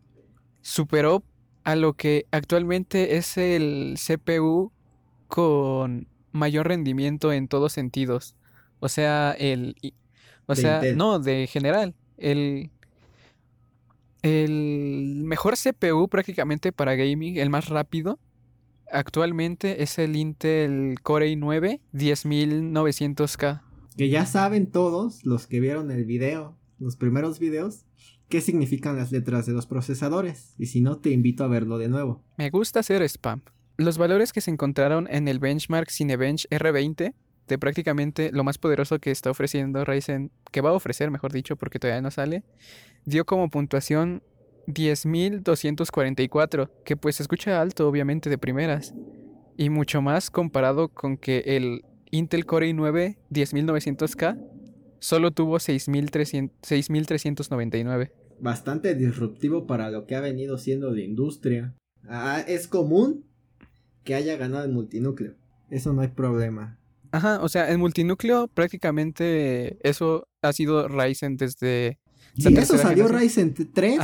superó 0.61 1.23
a 1.63 1.75
lo 1.77 1.93
que 1.93 2.25
actualmente 2.31 3.15
es 3.15 3.37
el 3.37 3.95
CPU 3.97 4.73
con 5.27 6.07
mayor 6.31 6.67
rendimiento 6.67 7.31
en 7.31 7.47
todos 7.47 7.71
sentidos. 7.71 8.35
O 8.79 8.89
sea, 8.89 9.31
el 9.39 9.75
o 10.47 10.55
De 10.55 10.61
sea, 10.61 10.75
Intel. 10.77 10.97
no, 10.97 11.19
de 11.19 11.47
general, 11.47 11.95
el 12.17 12.71
el 14.23 15.23
mejor 15.25 15.55
CPU 15.55 16.07
prácticamente 16.07 16.71
para 16.71 16.95
gaming, 16.95 17.37
el 17.37 17.49
más 17.49 17.69
rápido, 17.69 18.19
actualmente 18.91 19.83
es 19.83 19.99
el 19.99 20.15
Intel 20.15 20.95
Core 21.03 21.31
i9 21.31 21.81
10900K. 21.93 23.61
Que 23.95 24.09
ya 24.09 24.25
saben 24.25 24.71
todos 24.71 25.23
los 25.23 25.45
que 25.45 25.59
vieron 25.59 25.91
el 25.91 26.05
video, 26.05 26.57
los 26.79 26.95
primeros 26.95 27.37
videos, 27.37 27.85
qué 28.29 28.41
significan 28.41 28.95
las 28.95 29.11
letras 29.11 29.45
de 29.45 29.53
los 29.53 29.67
procesadores, 29.67 30.55
y 30.57 30.67
si 30.67 30.81
no, 30.81 30.97
te 30.97 31.11
invito 31.11 31.43
a 31.43 31.47
verlo 31.47 31.77
de 31.77 31.89
nuevo. 31.89 32.23
Me 32.37 32.49
gusta 32.49 32.79
hacer 32.79 33.03
spam. 33.03 33.41
Los 33.77 33.97
valores 33.97 34.33
que 34.33 34.41
se 34.41 34.51
encontraron 34.51 35.07
en 35.11 35.27
el 35.27 35.39
benchmark 35.39 35.89
Cinebench 35.91 36.47
R20 36.49 37.13
de 37.47 37.57
prácticamente 37.57 38.31
lo 38.31 38.43
más 38.43 38.57
poderoso 38.57 38.99
que 38.99 39.11
está 39.11 39.29
ofreciendo 39.29 39.83
Ryzen, 39.83 40.31
que 40.51 40.61
va 40.61 40.69
a 40.69 40.73
ofrecer, 40.73 41.11
mejor 41.11 41.33
dicho, 41.33 41.55
porque 41.55 41.79
todavía 41.79 42.01
no 42.01 42.11
sale, 42.11 42.43
dio 43.05 43.25
como 43.25 43.49
puntuación 43.49 44.23
10.244, 44.67 46.69
que 46.85 46.95
pues 46.95 47.15
se 47.17 47.23
escucha 47.23 47.59
alto 47.61 47.85
obviamente 47.87 48.29
de 48.29 48.37
primeras, 48.37 48.93
y 49.57 49.69
mucho 49.69 50.01
más 50.01 50.29
comparado 50.29 50.89
con 50.89 51.17
que 51.17 51.43
el 51.45 51.83
Intel 52.11 52.45
Core 52.45 52.69
i9 52.71 53.17
10900K 53.31 54.37
solo 54.99 55.31
tuvo 55.31 55.57
6.399. 55.57 58.11
Bastante 58.39 58.95
disruptivo 58.95 59.67
para 59.67 59.89
lo 59.89 60.05
que 60.05 60.15
ha 60.15 60.21
venido 60.21 60.57
siendo 60.57 60.93
de 60.93 61.03
industria. 61.03 61.75
Ah, 62.07 62.41
es 62.47 62.67
común 62.67 63.25
que 64.03 64.15
haya 64.15 64.35
ganado 64.37 64.65
el 64.65 64.71
multinúcleo. 64.71 65.35
Eso 65.69 65.93
no 65.93 66.01
hay 66.01 66.07
problema. 66.09 66.79
Ajá, 67.11 67.39
o 67.41 67.49
sea, 67.49 67.71
en 67.71 67.79
multinúcleo 67.79 68.47
prácticamente 68.47 69.77
eso 69.87 70.27
ha 70.41 70.51
sido 70.53 70.87
Ryzen 70.87 71.37
desde... 71.37 71.99
Sí, 72.37 72.55
eso 72.55 72.77
salió 72.77 73.07
Ryzen 73.07 73.53
3 73.53 73.99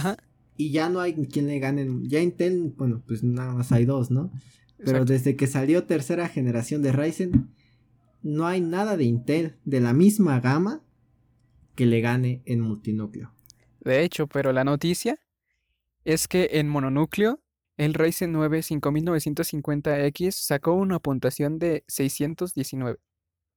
y 0.57 0.71
ya 0.71 0.89
no 0.89 1.00
hay 1.00 1.13
quien 1.13 1.48
le 1.48 1.59
gane. 1.59 1.88
Ya 2.03 2.19
Intel, 2.19 2.74
bueno, 2.77 3.01
pues 3.07 3.24
nada 3.24 3.53
más 3.53 3.71
hay 3.71 3.86
dos, 3.86 4.12
¿no? 4.12 4.31
Pero 4.77 5.05
desde 5.05 5.36
que 5.36 5.48
salió 5.48 5.83
tercera 5.86 6.27
generación 6.27 6.81
de 6.81 6.91
Ryzen, 6.91 7.50
no 8.21 8.48
hay 8.48 8.62
nada 8.62 8.98
de 8.98 9.05
Intel 9.05 9.55
de 9.65 9.79
la 9.79 9.93
misma 9.93 10.39
gama 10.39 10.81
que 11.75 11.86
le 11.86 12.01
gane 12.01 12.41
en 12.45 12.62
multinúcleo. 12.62 13.31
De 13.79 14.03
hecho, 14.03 14.27
pero 14.27 14.51
la 14.51 14.63
noticia 14.63 15.17
es 16.03 16.27
que 16.27 16.50
en 16.53 16.67
mononúcleo 16.67 17.41
el 17.77 17.93
Ryzen 17.93 18.33
9 18.33 18.59
5950X 18.59 20.31
sacó 20.31 20.74
una 20.74 21.00
puntuación 21.00 21.59
de 21.59 21.86
619. 21.88 23.00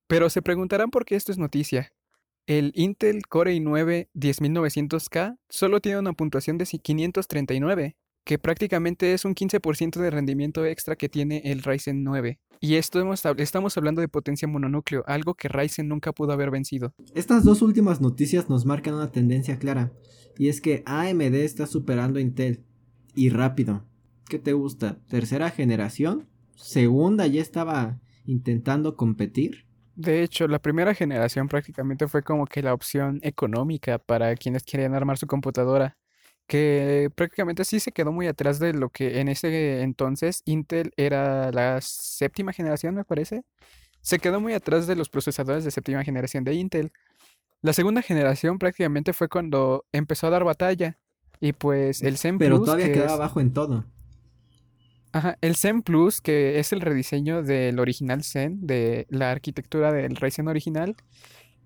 Pero 0.07 0.31
se 0.31 0.43
preguntarán 0.43 0.91
por 0.91 1.05
qué 1.05 1.17
esto 1.17 1.33
es 1.33 1.39
noticia. 1.39 1.93
El 2.47 2.73
Intel 2.75 3.23
Core 3.29 3.55
i9 3.55 4.09
10900K 4.15 5.39
solo 5.49 5.81
tiene 5.81 6.01
una 6.01 6.13
puntuación 6.13 6.59
de 6.59 6.67
539, 6.67 7.97
que 8.25 8.39
prácticamente 8.41 9.13
es 9.13 9.25
un 9.25 9.37
15% 9.37 10.01
de 10.01 10.11
rendimiento 10.11 10.67
extra 10.67 10.97
que 10.97 11.09
tiene 11.09 11.43
el 11.45 11.63
Ryzen 11.63 12.03
9. 12.03 12.41
Y 12.61 12.75
esto 12.75 13.01
estamos 13.39 13.77
hablando 13.77 14.01
de 14.01 14.09
potencia 14.09 14.49
mononúcleo, 14.49 15.05
algo 15.07 15.35
que 15.35 15.47
Ryzen 15.49 15.87
nunca 15.87 16.13
pudo 16.13 16.33
haber 16.33 16.51
vencido. 16.51 16.93
Estas 17.15 17.45
dos 17.45 17.63
últimas 17.63 18.01
noticias 18.01 18.49
nos 18.49 18.67
marcan 18.67 18.95
una 18.95 19.13
tendencia 19.13 19.61
clara, 19.61 19.93
y 20.37 20.49
es 20.49 20.61
que 20.61 20.83
AMD 20.85 21.35
está 21.37 21.67
superando 21.67 22.19
a 22.19 22.23
Intel, 22.23 22.65
y 23.15 23.29
rápido. 23.29 23.85
¿Qué 24.29 24.41
te 24.41 24.53
gusta? 24.53 24.99
¿Tercera 25.09 25.51
generación? 25.51 26.29
¿Segunda 26.57 27.29
ya 27.29 27.41
estaba 27.41 28.01
intentando 28.27 28.97
competir? 28.97 29.67
De 29.95 30.23
hecho, 30.23 30.49
la 30.49 30.59
primera 30.59 30.95
generación 30.95 31.49
prácticamente 31.49 32.09
fue 32.09 32.23
como 32.23 32.47
que 32.47 32.63
la 32.63 32.73
opción 32.73 33.21
económica 33.23 33.99
para 33.99 34.35
quienes 34.37 34.63
querían 34.63 34.95
armar 34.95 35.19
su 35.19 35.27
computadora, 35.27 35.97
que 36.47 37.11
prácticamente 37.15 37.65
sí 37.65 37.81
se 37.81 37.93
quedó 37.93 38.13
muy 38.13 38.27
atrás 38.27 38.59
de 38.59 38.73
lo 38.73 38.89
que 38.89 39.21
en 39.21 39.29
ese 39.29 39.83
entonces 39.83 40.43
Intel 40.45 40.93
era 40.97 41.51
la 41.53 41.81
séptima 41.81 42.53
generación, 42.53 42.95
me 42.95 43.05
parece. 43.05 43.43
Se 44.01 44.19
quedó 44.19 44.41
muy 44.41 44.55
atrás 44.55 44.87
de 44.87 44.97
los 44.97 45.09
procesadores 45.09 45.65
de 45.65 45.71
séptima 45.71 46.03
generación 46.05 46.45
de 46.45 46.55
Intel. 46.55 46.93
La 47.61 47.73
segunda 47.73 48.03
generación 48.03 48.59
prácticamente 48.59 49.13
fue 49.13 49.29
cuando 49.29 49.85
empezó 49.93 50.27
a 50.27 50.31
dar 50.31 50.45
batalla. 50.45 50.99
Y 51.39 51.53
pues 51.53 52.03
el 52.03 52.19
Zen 52.19 52.39
Pero 52.39 52.61
todavía 52.61 52.93
quedaba 52.93 53.15
abajo 53.15 53.41
en 53.41 53.53
todo. 53.53 53.85
Ajá, 55.13 55.37
el 55.41 55.57
Zen 55.57 55.83
Plus, 55.83 56.21
que 56.21 56.59
es 56.59 56.73
el 56.73 56.81
rediseño 56.81 57.43
del 57.43 57.79
original 57.79 58.25
Zen, 58.25 58.67
de 58.67 59.07
la 59.11 59.31
arquitectura 59.31 59.93
del 59.93 60.17
Ryzen 60.17 60.49
original, 60.49 60.97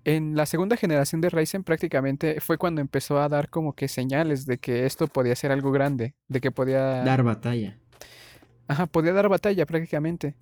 en 0.03 0.35
la 0.35 0.45
segunda 0.45 0.77
generación 0.77 1.19
de 1.19 1.29
Ryzen 1.29 1.63
prácticamente 1.63 2.39
fue 2.39 2.57
cuando 2.57 2.79
empezó 2.79 3.19
a 3.19 3.27
dar 3.27 3.49
como 3.49 3.73
que 3.73 3.89
señales 3.89 4.45
de 4.45 4.57
que 4.57 4.85
esto 4.85 5.07
podía 5.07 5.35
ser 5.35 5.51
algo 5.51 5.71
grande, 5.71 6.13
de 6.29 6.39
que 6.39 6.49
podía... 6.49 7.03
Dar 7.03 7.23
batalla. 7.23 7.77
Ajá, 8.69 8.85
podía 8.85 9.11
dar 9.11 9.27
batalla 9.27 9.65
prácticamente. 9.65 10.35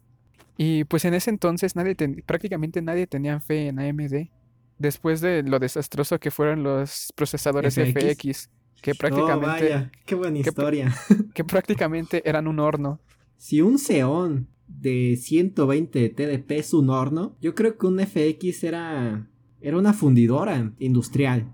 Y 0.58 0.84
pues 0.84 1.04
en 1.06 1.14
ese 1.16 1.32
entonces 1.32 1.76
nadie 1.76 1.96
prácticamente 2.26 2.82
nadie 2.82 3.08
tenía 3.08 3.40
fe 3.40 3.68
en 3.68 3.80
AMD. 3.80 4.30
Después 4.78 5.22
de 5.22 5.42
lo 5.42 5.60
desastroso 5.60 6.20
que 6.20 6.32
fueron 6.32 6.64
los 6.64 7.12
procesadores 7.16 7.76
FX 7.76 8.50
que 8.82 8.92
oh, 8.92 8.96
prácticamente... 8.96 9.92
qué 10.06 10.16
buena 10.16 10.40
historia. 10.40 10.94
Que, 11.34 11.44
prácticamente 11.44 12.22
eran 12.28 12.48
un 12.48 12.60
horno. 12.60 13.00
Si 13.38 13.62
un 13.62 13.78
Xeon 13.78 14.48
de 14.68 15.18
120 15.18 16.10
TDP 16.10 16.52
es 16.52 16.74
un 16.74 16.90
horno, 16.90 17.36
yo 17.42 17.56
creo 17.56 17.78
que 17.78 17.88
un 17.88 18.00
FX 18.00 18.64
era, 18.64 19.30
era 19.62 19.78
una 19.78 19.94
fundidora 19.94 20.74
industrial. 20.80 21.54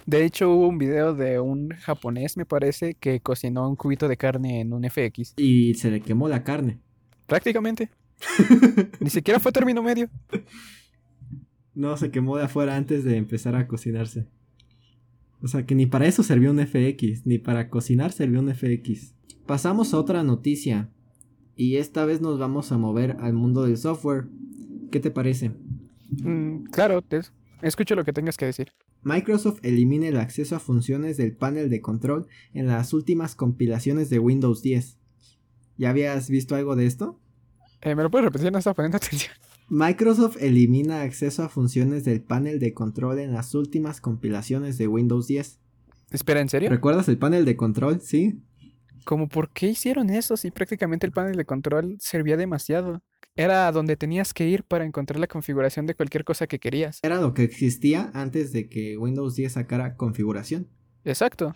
De 0.06 0.26
hecho, 0.26 0.52
hubo 0.52 0.68
un 0.68 0.78
video 0.78 1.14
de 1.16 1.40
un 1.40 1.70
japonés, 1.70 2.36
me 2.36 2.46
parece, 2.46 2.96
que 2.96 3.22
cocinó 3.22 3.70
un 3.70 3.78
cubito 3.78 4.10
de 4.10 4.18
carne 4.18 4.60
en 4.60 4.74
un 4.74 4.84
FX. 4.84 5.34
Y 5.38 5.76
se 5.76 5.90
le 5.90 6.02
quemó 6.02 6.28
la 6.28 6.44
carne. 6.44 6.80
Prácticamente. 7.26 7.90
Ni 9.00 9.10
siquiera 9.10 9.40
fue 9.40 9.54
término 9.54 9.82
medio. 9.82 10.10
No, 11.74 11.96
se 11.96 12.12
quemó 12.12 12.38
de 12.38 12.44
afuera 12.44 12.76
antes 12.76 13.06
de 13.06 13.16
empezar 13.16 13.56
a 13.56 13.68
cocinarse. 13.68 14.28
O 15.44 15.48
sea 15.48 15.66
que 15.66 15.76
ni 15.76 15.86
para 15.86 16.08
eso 16.08 16.24
sirvió 16.24 16.52
un 16.52 16.66
FX, 16.66 17.26
ni 17.26 17.38
para 17.38 17.70
cocinar 17.70 18.14
sirvió 18.14 18.40
un 18.40 18.54
FX. 18.54 19.14
Pasamos 19.46 19.94
a 19.94 20.00
otra 20.00 20.24
noticia. 20.24 20.90
Y 21.56 21.76
esta 21.76 22.06
vez 22.06 22.22
nos 22.22 22.40
vamos 22.40 22.72
a 22.72 22.78
mover 22.78 23.18
al 23.20 23.34
mundo 23.34 23.64
del 23.64 23.78
software. 23.78 24.28
¿Qué 24.90 25.02
te 25.02 25.12
parece? 25.12 25.52
Mm, 26.24 26.64
claro, 26.72 27.02
te 27.02 27.22
escucho 27.62 27.96
lo 27.96 28.06
que 28.06 28.14
tengas 28.14 28.38
que 28.38 28.46
decir. 28.46 28.72
Microsoft 29.04 29.60
elimina 29.64 30.08
el 30.08 30.18
acceso 30.18 30.56
a 30.56 30.60
funciones 30.60 31.18
del 31.18 31.36
panel 31.36 31.70
de 31.70 31.82
control 31.82 32.28
en 32.54 32.68
las 32.68 32.94
últimas 32.94 33.36
compilaciones 33.36 34.10
de 34.10 34.20
Windows 34.20 34.62
10. 34.62 34.98
¿Ya 35.78 35.90
habías 35.90 36.30
visto 36.30 36.56
algo 36.56 36.78
de 36.78 36.86
esto? 36.86 37.20
Eh, 37.82 37.96
¿Me 37.96 38.04
lo 38.04 38.10
puedes 38.10 38.26
repetir? 38.26 38.50
No 38.50 38.60
estaba 38.60 38.76
poniendo 38.76 38.98
atención. 39.04 39.34
Microsoft 39.70 40.38
elimina 40.41 41.01
acceso 41.01 41.43
a 41.43 41.50
funciones 41.50 42.03
del 42.03 42.22
panel 42.22 42.60
de 42.60 42.74
control 42.74 43.20
en 43.20 43.34
las 43.34 43.55
últimas 43.55 44.01
compilaciones 44.01 44.77
de 44.77 44.88
Windows 44.88 45.27
10. 45.27 45.60
Espera, 46.12 46.41
¿en 46.41 46.50
serio? 46.50 46.70
¿Recuerdas 46.70 47.08
el 47.08 47.17
panel 47.17 47.46
de 47.46 47.55
control? 47.55 48.01
Sí. 48.01 48.41
¿Cómo 49.05 49.27
por 49.27 49.50
qué 49.50 49.67
hicieron 49.67 50.10
eso 50.10 50.38
si 50.38 50.51
prácticamente 50.51 51.05
el 51.05 51.12
panel 51.12 51.36
de 51.36 51.46
control 51.46 51.98
servía 52.00 52.38
demasiado? 52.38 53.01
Era 53.36 53.72
donde 53.72 53.98
tenías 53.98 54.34
que 54.34 54.48
ir 54.48 54.63
para 54.63 54.86
encontrar 54.86 55.20
la 55.20 55.27
configuración 55.27 55.88
de 55.88 55.96
cualquier 55.96 56.24
cosa 56.24 56.46
que 56.46 56.60
querías. 56.60 57.00
Era 57.01 57.20
lo 57.20 57.34
que 57.34 57.43
existía 57.43 58.12
antes 58.13 58.51
de 58.51 58.70
que 58.70 58.98
Windows 58.98 59.36
10 59.36 59.53
sacara 59.53 59.96
configuración. 59.96 60.67
Exacto. 61.03 61.53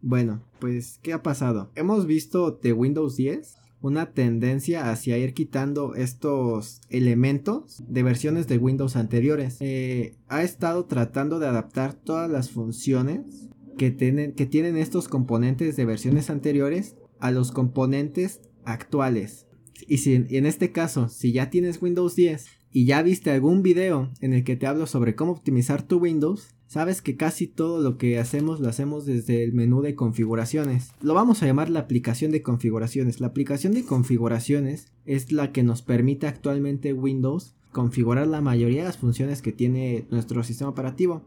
Bueno, 0.00 0.42
pues, 0.60 0.98
¿qué 1.02 1.12
ha 1.12 1.22
pasado? 1.22 1.70
Hemos 1.74 2.06
visto 2.06 2.52
de 2.52 2.72
Windows 2.72 3.16
10 3.16 3.59
una 3.82 4.12
tendencia 4.12 4.90
hacia 4.90 5.18
ir 5.18 5.32
quitando 5.32 5.94
estos 5.94 6.80
elementos 6.88 7.82
de 7.88 8.02
versiones 8.02 8.46
de 8.46 8.58
Windows 8.58 8.96
anteriores. 8.96 9.56
Eh, 9.60 10.16
ha 10.28 10.42
estado 10.42 10.84
tratando 10.84 11.38
de 11.38 11.46
adaptar 11.46 11.94
todas 11.94 12.30
las 12.30 12.50
funciones 12.50 13.48
que 13.78 13.90
tienen, 13.90 14.32
que 14.32 14.46
tienen 14.46 14.76
estos 14.76 15.08
componentes 15.08 15.76
de 15.76 15.84
versiones 15.84 16.28
anteriores 16.28 16.96
a 17.18 17.30
los 17.30 17.52
componentes 17.52 18.40
actuales. 18.64 19.46
Y 19.86 19.98
si 19.98 20.14
en 20.14 20.46
este 20.46 20.72
caso, 20.72 21.08
si 21.08 21.32
ya 21.32 21.50
tienes 21.50 21.80
Windows 21.80 22.14
10 22.14 22.46
y 22.70 22.84
ya 22.84 23.02
viste 23.02 23.30
algún 23.30 23.62
video 23.62 24.12
en 24.20 24.34
el 24.34 24.44
que 24.44 24.56
te 24.56 24.66
hablo 24.66 24.86
sobre 24.86 25.14
cómo 25.14 25.32
optimizar 25.32 25.82
tu 25.82 25.98
Windows, 25.98 26.54
sabes 26.70 27.02
que 27.02 27.16
casi 27.16 27.48
todo 27.48 27.82
lo 27.82 27.98
que 27.98 28.20
hacemos 28.20 28.60
lo 28.60 28.68
hacemos 28.68 29.04
desde 29.04 29.42
el 29.42 29.52
menú 29.52 29.82
de 29.82 29.96
configuraciones. 29.96 30.92
Lo 31.02 31.14
vamos 31.14 31.42
a 31.42 31.46
llamar 31.46 31.68
la 31.68 31.80
aplicación 31.80 32.30
de 32.30 32.42
configuraciones. 32.42 33.18
La 33.18 33.26
aplicación 33.26 33.74
de 33.74 33.84
configuraciones 33.84 34.92
es 35.04 35.32
la 35.32 35.50
que 35.50 35.64
nos 35.64 35.82
permite 35.82 36.28
actualmente 36.28 36.92
Windows 36.92 37.56
configurar 37.72 38.28
la 38.28 38.40
mayoría 38.40 38.82
de 38.82 38.86
las 38.86 38.98
funciones 38.98 39.42
que 39.42 39.50
tiene 39.50 40.06
nuestro 40.10 40.44
sistema 40.44 40.70
operativo. 40.70 41.24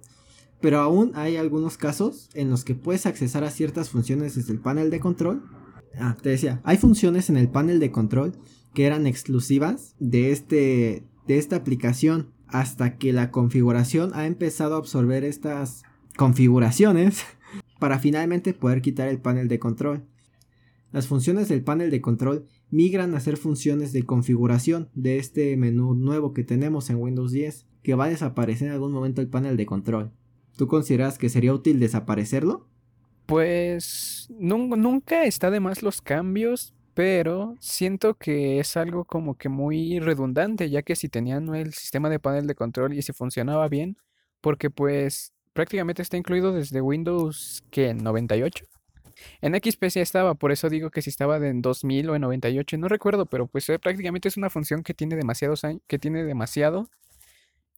Pero 0.62 0.80
aún 0.80 1.12
hay 1.14 1.36
algunos 1.36 1.76
casos 1.76 2.30
en 2.36 2.50
los 2.50 2.64
que 2.64 2.74
puedes 2.74 3.06
accesar 3.06 3.44
a 3.44 3.52
ciertas 3.52 3.90
funciones 3.90 4.36
desde 4.36 4.54
el 4.54 4.60
panel 4.60 4.90
de 4.92 5.02
control. 5.02 5.44
Ah, 6.00 6.16
te 6.22 6.30
decía, 6.30 6.62
hay 6.64 6.78
funciones 6.78 7.30
en 7.30 7.36
el 7.36 7.50
panel 7.50 7.82
de 7.82 7.92
control 7.92 8.32
que 8.74 8.86
eran 8.86 9.08
exclusivas 9.08 9.94
de 10.00 10.32
este 10.32 11.04
de 11.28 11.38
esta 11.38 11.58
aplicación 11.58 12.32
hasta 12.54 12.98
que 12.98 13.12
la 13.14 13.32
configuración 13.32 14.12
ha 14.14 14.28
empezado 14.28 14.76
a 14.76 14.78
absorber 14.78 15.24
estas 15.24 15.84
configuraciones 16.16 17.26
para 17.80 18.00
finalmente 18.00 18.54
poder 18.54 18.82
quitar 18.82 19.10
el 19.10 19.20
panel 19.20 19.48
de 19.48 19.60
control. 19.60 20.06
Las 20.92 21.08
funciones 21.08 21.50
del 21.50 21.64
panel 21.64 21.90
de 21.90 22.02
control 22.02 22.46
migran 22.70 23.16
a 23.16 23.20
ser 23.20 23.38
funciones 23.38 23.92
de 23.92 24.04
configuración 24.04 24.90
de 24.94 25.18
este 25.18 25.58
menú 25.58 25.96
nuevo 25.96 26.34
que 26.34 26.44
tenemos 26.44 26.92
en 26.92 26.98
Windows 26.98 27.32
10 27.32 27.66
que 27.82 27.96
va 27.96 28.06
a 28.06 28.10
desaparecer 28.10 28.68
en 28.68 28.76
algún 28.76 28.92
momento 28.92 29.20
el 29.22 29.28
panel 29.28 29.58
de 29.58 29.66
control. 29.66 30.12
¿Tú 30.56 30.68
consideras 30.68 31.18
que 31.18 31.30
sería 31.30 31.56
útil 31.56 31.80
desaparecerlo? 31.80 32.68
Pues 33.26 34.30
nunca 34.38 35.26
está 35.26 35.50
de 35.50 35.60
más 35.60 35.82
los 35.82 36.02
cambios, 36.02 36.76
pero 36.94 37.56
siento 37.60 38.16
que 38.16 38.60
es 38.60 38.78
algo 38.78 39.06
como 39.06 39.36
que 39.36 39.50
muy 39.50 40.00
redundante, 40.00 40.70
ya 40.70 40.84
que 40.84 40.96
si 40.96 41.10
tenían 41.10 41.54
el 41.56 41.74
sistema 41.74 42.10
de 42.10 42.20
panel 42.20 42.46
de 42.48 42.56
control 42.56 42.94
y 42.94 43.02
si 43.02 43.14
funcionaba 43.14 43.68
bien, 43.68 43.98
porque 44.42 44.70
pues 44.70 45.34
prácticamente 45.54 46.02
está 46.02 46.18
incluido 46.18 46.52
desde 46.52 46.82
Windows 46.82 47.64
que 47.72 47.90
en 47.90 47.98
98. 48.04 48.66
En 49.42 49.56
XP 49.56 49.90
sí 49.90 50.00
estaba, 50.00 50.36
por 50.36 50.52
eso 50.52 50.70
digo 50.70 50.90
que 50.90 51.02
si 51.02 51.10
estaba 51.10 51.38
en 51.38 51.62
2000 51.62 52.10
o 52.10 52.16
en 52.16 52.22
98, 52.22 52.78
no 52.78 52.88
recuerdo, 52.88 53.26
pero 53.26 53.48
pues 53.48 53.68
eh, 53.70 53.80
prácticamente 53.80 54.28
es 54.28 54.38
una 54.38 54.50
función 54.50 54.84
que 54.84 54.94
tiene 54.94 55.16
demasiados 55.16 55.64
años, 55.64 55.82
que 55.88 56.00
tiene 56.00 56.24
demasiado 56.24 56.90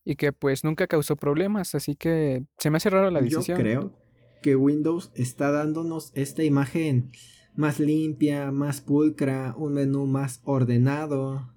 y 0.03 0.15
que 0.15 0.31
pues 0.33 0.63
nunca 0.63 0.87
causó 0.87 1.15
problemas, 1.15 1.75
así 1.75 1.95
que 1.95 2.43
se 2.57 2.69
me 2.69 2.77
hace 2.77 2.89
raro 2.89 3.11
la 3.11 3.21
decisión. 3.21 3.57
Yo 3.57 3.63
creo 3.63 4.05
que 4.41 4.55
Windows 4.55 5.11
está 5.15 5.51
dándonos 5.51 6.11
esta 6.15 6.43
imagen 6.43 7.11
más 7.55 7.79
limpia, 7.79 8.51
más 8.51 8.81
pulcra, 8.81 9.53
un 9.57 9.73
menú 9.73 10.05
más 10.05 10.41
ordenado. 10.43 11.51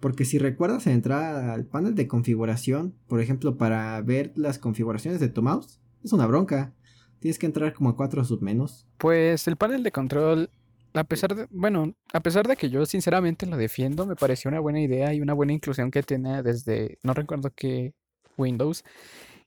Porque 0.00 0.24
si 0.24 0.38
recuerdas 0.38 0.86
entrar 0.86 1.50
al 1.50 1.64
panel 1.64 1.94
de 1.94 2.06
configuración, 2.06 2.94
por 3.08 3.20
ejemplo, 3.20 3.56
para 3.56 4.00
ver 4.02 4.32
las 4.36 4.58
configuraciones 4.58 5.20
de 5.20 5.28
tu 5.28 5.42
mouse, 5.42 5.80
es 6.02 6.12
una 6.12 6.26
bronca. 6.26 6.74
Tienes 7.20 7.38
que 7.38 7.46
entrar 7.46 7.72
como 7.72 7.88
a 7.88 7.96
cuatro 7.96 8.22
submenús. 8.24 8.86
Pues 8.98 9.48
el 9.48 9.56
panel 9.56 9.82
de 9.82 9.92
control, 9.92 10.50
a 10.92 11.04
pesar 11.04 11.34
de, 11.34 11.46
bueno, 11.50 11.94
a 12.12 12.20
pesar 12.20 12.46
de 12.46 12.56
que 12.56 12.68
yo 12.68 12.84
sinceramente 12.84 13.46
lo 13.46 13.56
defiendo, 13.56 14.04
me 14.04 14.14
pareció 14.14 14.50
una 14.50 14.60
buena 14.60 14.80
idea 14.80 15.14
y 15.14 15.20
una 15.20 15.32
buena 15.32 15.54
inclusión 15.54 15.90
que 15.90 16.02
tiene 16.02 16.42
desde, 16.42 16.98
no 17.02 17.14
recuerdo 17.14 17.50
qué 17.56 17.94
Windows. 18.36 18.84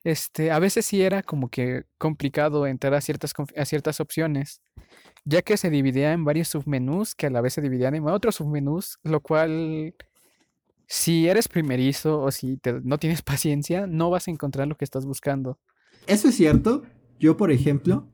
Este, 0.04 0.52
a 0.52 0.60
veces 0.60 0.86
sí 0.86 1.02
era 1.02 1.22
como 1.22 1.50
que 1.50 1.84
complicado 1.98 2.66
entrar 2.66 2.94
a 2.94 3.02
ciertas, 3.02 3.34
a 3.56 3.66
ciertas 3.66 4.00
opciones, 4.00 4.62
ya 5.28 5.42
que 5.42 5.58
se 5.58 5.70
dividía 5.70 6.14
en 6.14 6.24
varios 6.24 6.48
submenús 6.48 7.14
que 7.14 7.28
a 7.28 7.30
la 7.30 7.42
vez 7.42 7.54
se 7.54 7.62
dividían 7.62 7.96
en 7.96 8.08
otros 8.08 8.36
submenús, 8.36 8.98
lo 9.04 9.20
cual 9.20 9.94
si 10.88 11.28
eres 11.28 11.50
primerizo 11.50 12.22
o 12.22 12.32
si 12.32 12.58
no 12.84 12.98
tienes 12.98 13.22
paciencia, 13.24 13.88
no 13.88 14.10
vas 14.10 14.28
a 14.28 14.32
encontrar 14.32 14.70
lo 14.70 14.78
que 14.78 14.86
estás 14.86 15.06
buscando. 15.06 15.60
Eso 16.08 16.30
es 16.30 16.36
cierto, 16.36 16.84
yo, 17.20 17.36
por 17.36 17.52
ejemplo, 17.52 18.08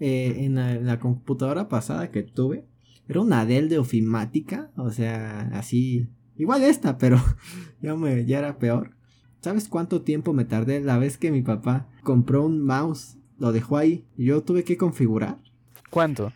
eh, 0.00 0.34
en, 0.38 0.56
la, 0.56 0.98
computadora 0.98 1.68
pasada 1.68 2.10
que 2.10 2.24
tuve, 2.24 2.66
era 3.06 3.20
una 3.20 3.46
Dell 3.46 3.68
de 3.68 3.78
ofimática, 3.78 4.72
o 4.76 4.90
sea, 4.90 5.42
así, 5.52 6.08
igual 6.36 6.64
esta, 6.64 6.98
pero 6.98 7.22
ya, 7.80 7.94
me, 7.94 8.26
ya 8.26 8.40
era 8.40 8.58
peor. 8.58 8.96
¿Sabes 9.40 9.68
cuánto 9.68 10.02
tiempo 10.02 10.32
me 10.32 10.44
tardé 10.44 10.80
la 10.80 10.98
vez 10.98 11.18
que 11.18 11.30
mi 11.30 11.42
papá 11.42 11.88
compró 12.02 12.44
un 12.44 12.64
mouse? 12.64 13.16
Lo 13.38 13.52
dejó 13.52 13.76
ahí 13.76 14.06
y 14.16 14.26
yo 14.26 14.42
tuve 14.42 14.64
que 14.64 14.76
configurar. 14.76 15.38
¿Cuánto? 15.92 16.32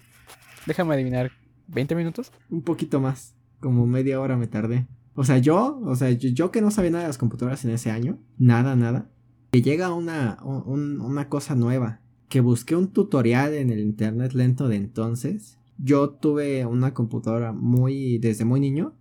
Déjame 0.66 0.92
adivinar, 0.92 1.32
¿20 1.72 1.96
minutos? 1.96 2.30
Un 2.50 2.60
poquito 2.60 3.00
más, 3.00 3.34
como 3.58 3.86
media 3.86 4.20
hora 4.20 4.36
me 4.36 4.48
tardé. 4.48 4.86
O 5.14 5.24
sea, 5.24 5.38
yo, 5.38 5.80
o 5.82 5.96
sea, 5.96 6.10
yo 6.10 6.50
que 6.50 6.60
no 6.60 6.70
sabía 6.70 6.90
nada 6.90 7.04
de 7.04 7.08
las 7.08 7.16
computadoras 7.16 7.64
en 7.64 7.70
ese 7.70 7.90
año, 7.90 8.18
nada, 8.36 8.76
nada, 8.76 9.10
que 9.52 9.62
llega 9.62 9.94
una, 9.94 10.36
una 10.44 11.30
cosa 11.30 11.54
nueva, 11.54 12.02
que 12.28 12.42
busqué 12.42 12.76
un 12.76 12.88
tutorial 12.88 13.54
en 13.54 13.70
el 13.70 13.80
internet 13.80 14.34
lento 14.34 14.68
de 14.68 14.76
entonces. 14.76 15.58
Yo 15.78 16.10
tuve 16.10 16.66
una 16.66 16.92
computadora 16.92 17.52
muy 17.52 18.18
desde 18.18 18.44
muy 18.44 18.60
niño 18.60 18.92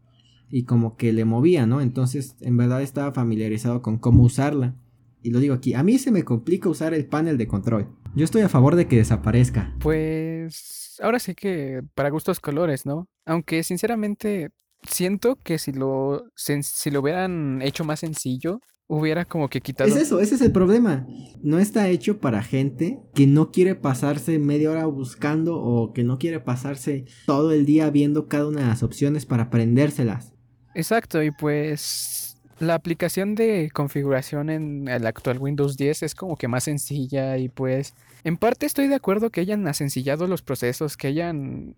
y 0.50 0.64
como 0.64 0.96
que 0.96 1.12
le 1.12 1.26
movía, 1.26 1.66
¿no? 1.66 1.82
Entonces, 1.82 2.38
en 2.40 2.56
verdad 2.56 2.82
estaba 2.82 3.12
familiarizado 3.12 3.82
con 3.82 3.98
cómo 3.98 4.24
usarla. 4.24 4.78
Y 5.22 5.32
lo 5.32 5.40
digo 5.40 5.54
aquí, 5.54 5.74
a 5.74 5.84
mí 5.84 5.98
se 5.98 6.12
me 6.12 6.24
complica 6.24 6.70
usar 6.70 6.94
el 6.94 7.08
panel 7.08 7.38
de 7.38 7.48
control. 7.48 7.90
Yo 8.16 8.24
estoy 8.24 8.44
a 8.44 8.50
favor 8.50 8.78
de 8.78 8.88
que 8.88 8.96
desaparezca. 8.96 9.76
Pues 9.80 10.98
ahora 11.04 11.20
sí 11.20 11.36
que 11.36 11.82
para 11.96 12.10
gustos 12.10 12.40
colores, 12.40 12.86
¿no? 12.86 13.10
Aunque 13.26 13.62
sinceramente 13.64 14.52
siento 14.84 15.36
que 15.36 15.58
si 15.58 15.74
lo, 15.74 16.24
si 16.36 16.92
lo 16.92 17.02
hubieran 17.02 17.62
hecho 17.62 17.84
más 17.84 18.00
sencillo, 18.00 18.62
hubiera 18.88 19.26
como 19.26 19.50
que 19.50 19.60
quitado. 19.60 19.90
Es 19.90 19.98
eso, 19.98 20.22
ese 20.22 20.36
es 20.36 20.42
el 20.42 20.54
problema. 20.54 21.06
No 21.44 21.60
está 21.60 21.90
hecho 21.90 22.20
para 22.22 22.42
gente 22.42 23.02
que 23.14 23.28
no 23.28 23.52
quiere 23.52 23.76
pasarse 23.76 24.40
media 24.40 24.72
hora 24.72 24.86
buscando 24.86 25.58
o 25.58 25.92
que 25.92 26.06
no 26.06 26.18
quiere 26.18 26.40
pasarse 26.40 27.04
todo 27.26 27.52
el 27.52 27.66
día 27.66 27.90
viendo 27.90 28.30
cada 28.30 28.48
una 28.48 28.62
de 28.62 28.68
las 28.68 28.82
opciones 28.82 29.26
para 29.26 29.44
aprendérselas. 29.44 30.34
Exacto, 30.74 31.22
y 31.22 31.32
pues 31.32 32.35
la 32.60 32.76
aplicación 32.76 33.36
de 33.36 33.70
configuración 33.74 34.50
en 34.50 34.88
el 34.88 35.06
actual 35.06 35.40
Windows 35.40 35.78
10 35.78 36.04
es 36.04 36.16
como 36.16 36.38
que 36.38 36.48
más 36.48 36.64
sencilla 36.64 37.38
y 37.38 37.50
pues 37.50 37.94
en 38.24 38.38
parte 38.38 38.66
estoy 38.66 38.88
de 38.88 38.96
acuerdo 38.96 39.30
que 39.30 39.42
hayan 39.42 39.68
asencillado 39.68 40.28
los 40.28 40.42
procesos, 40.42 40.98
que 40.98 41.08
hayan 41.08 41.76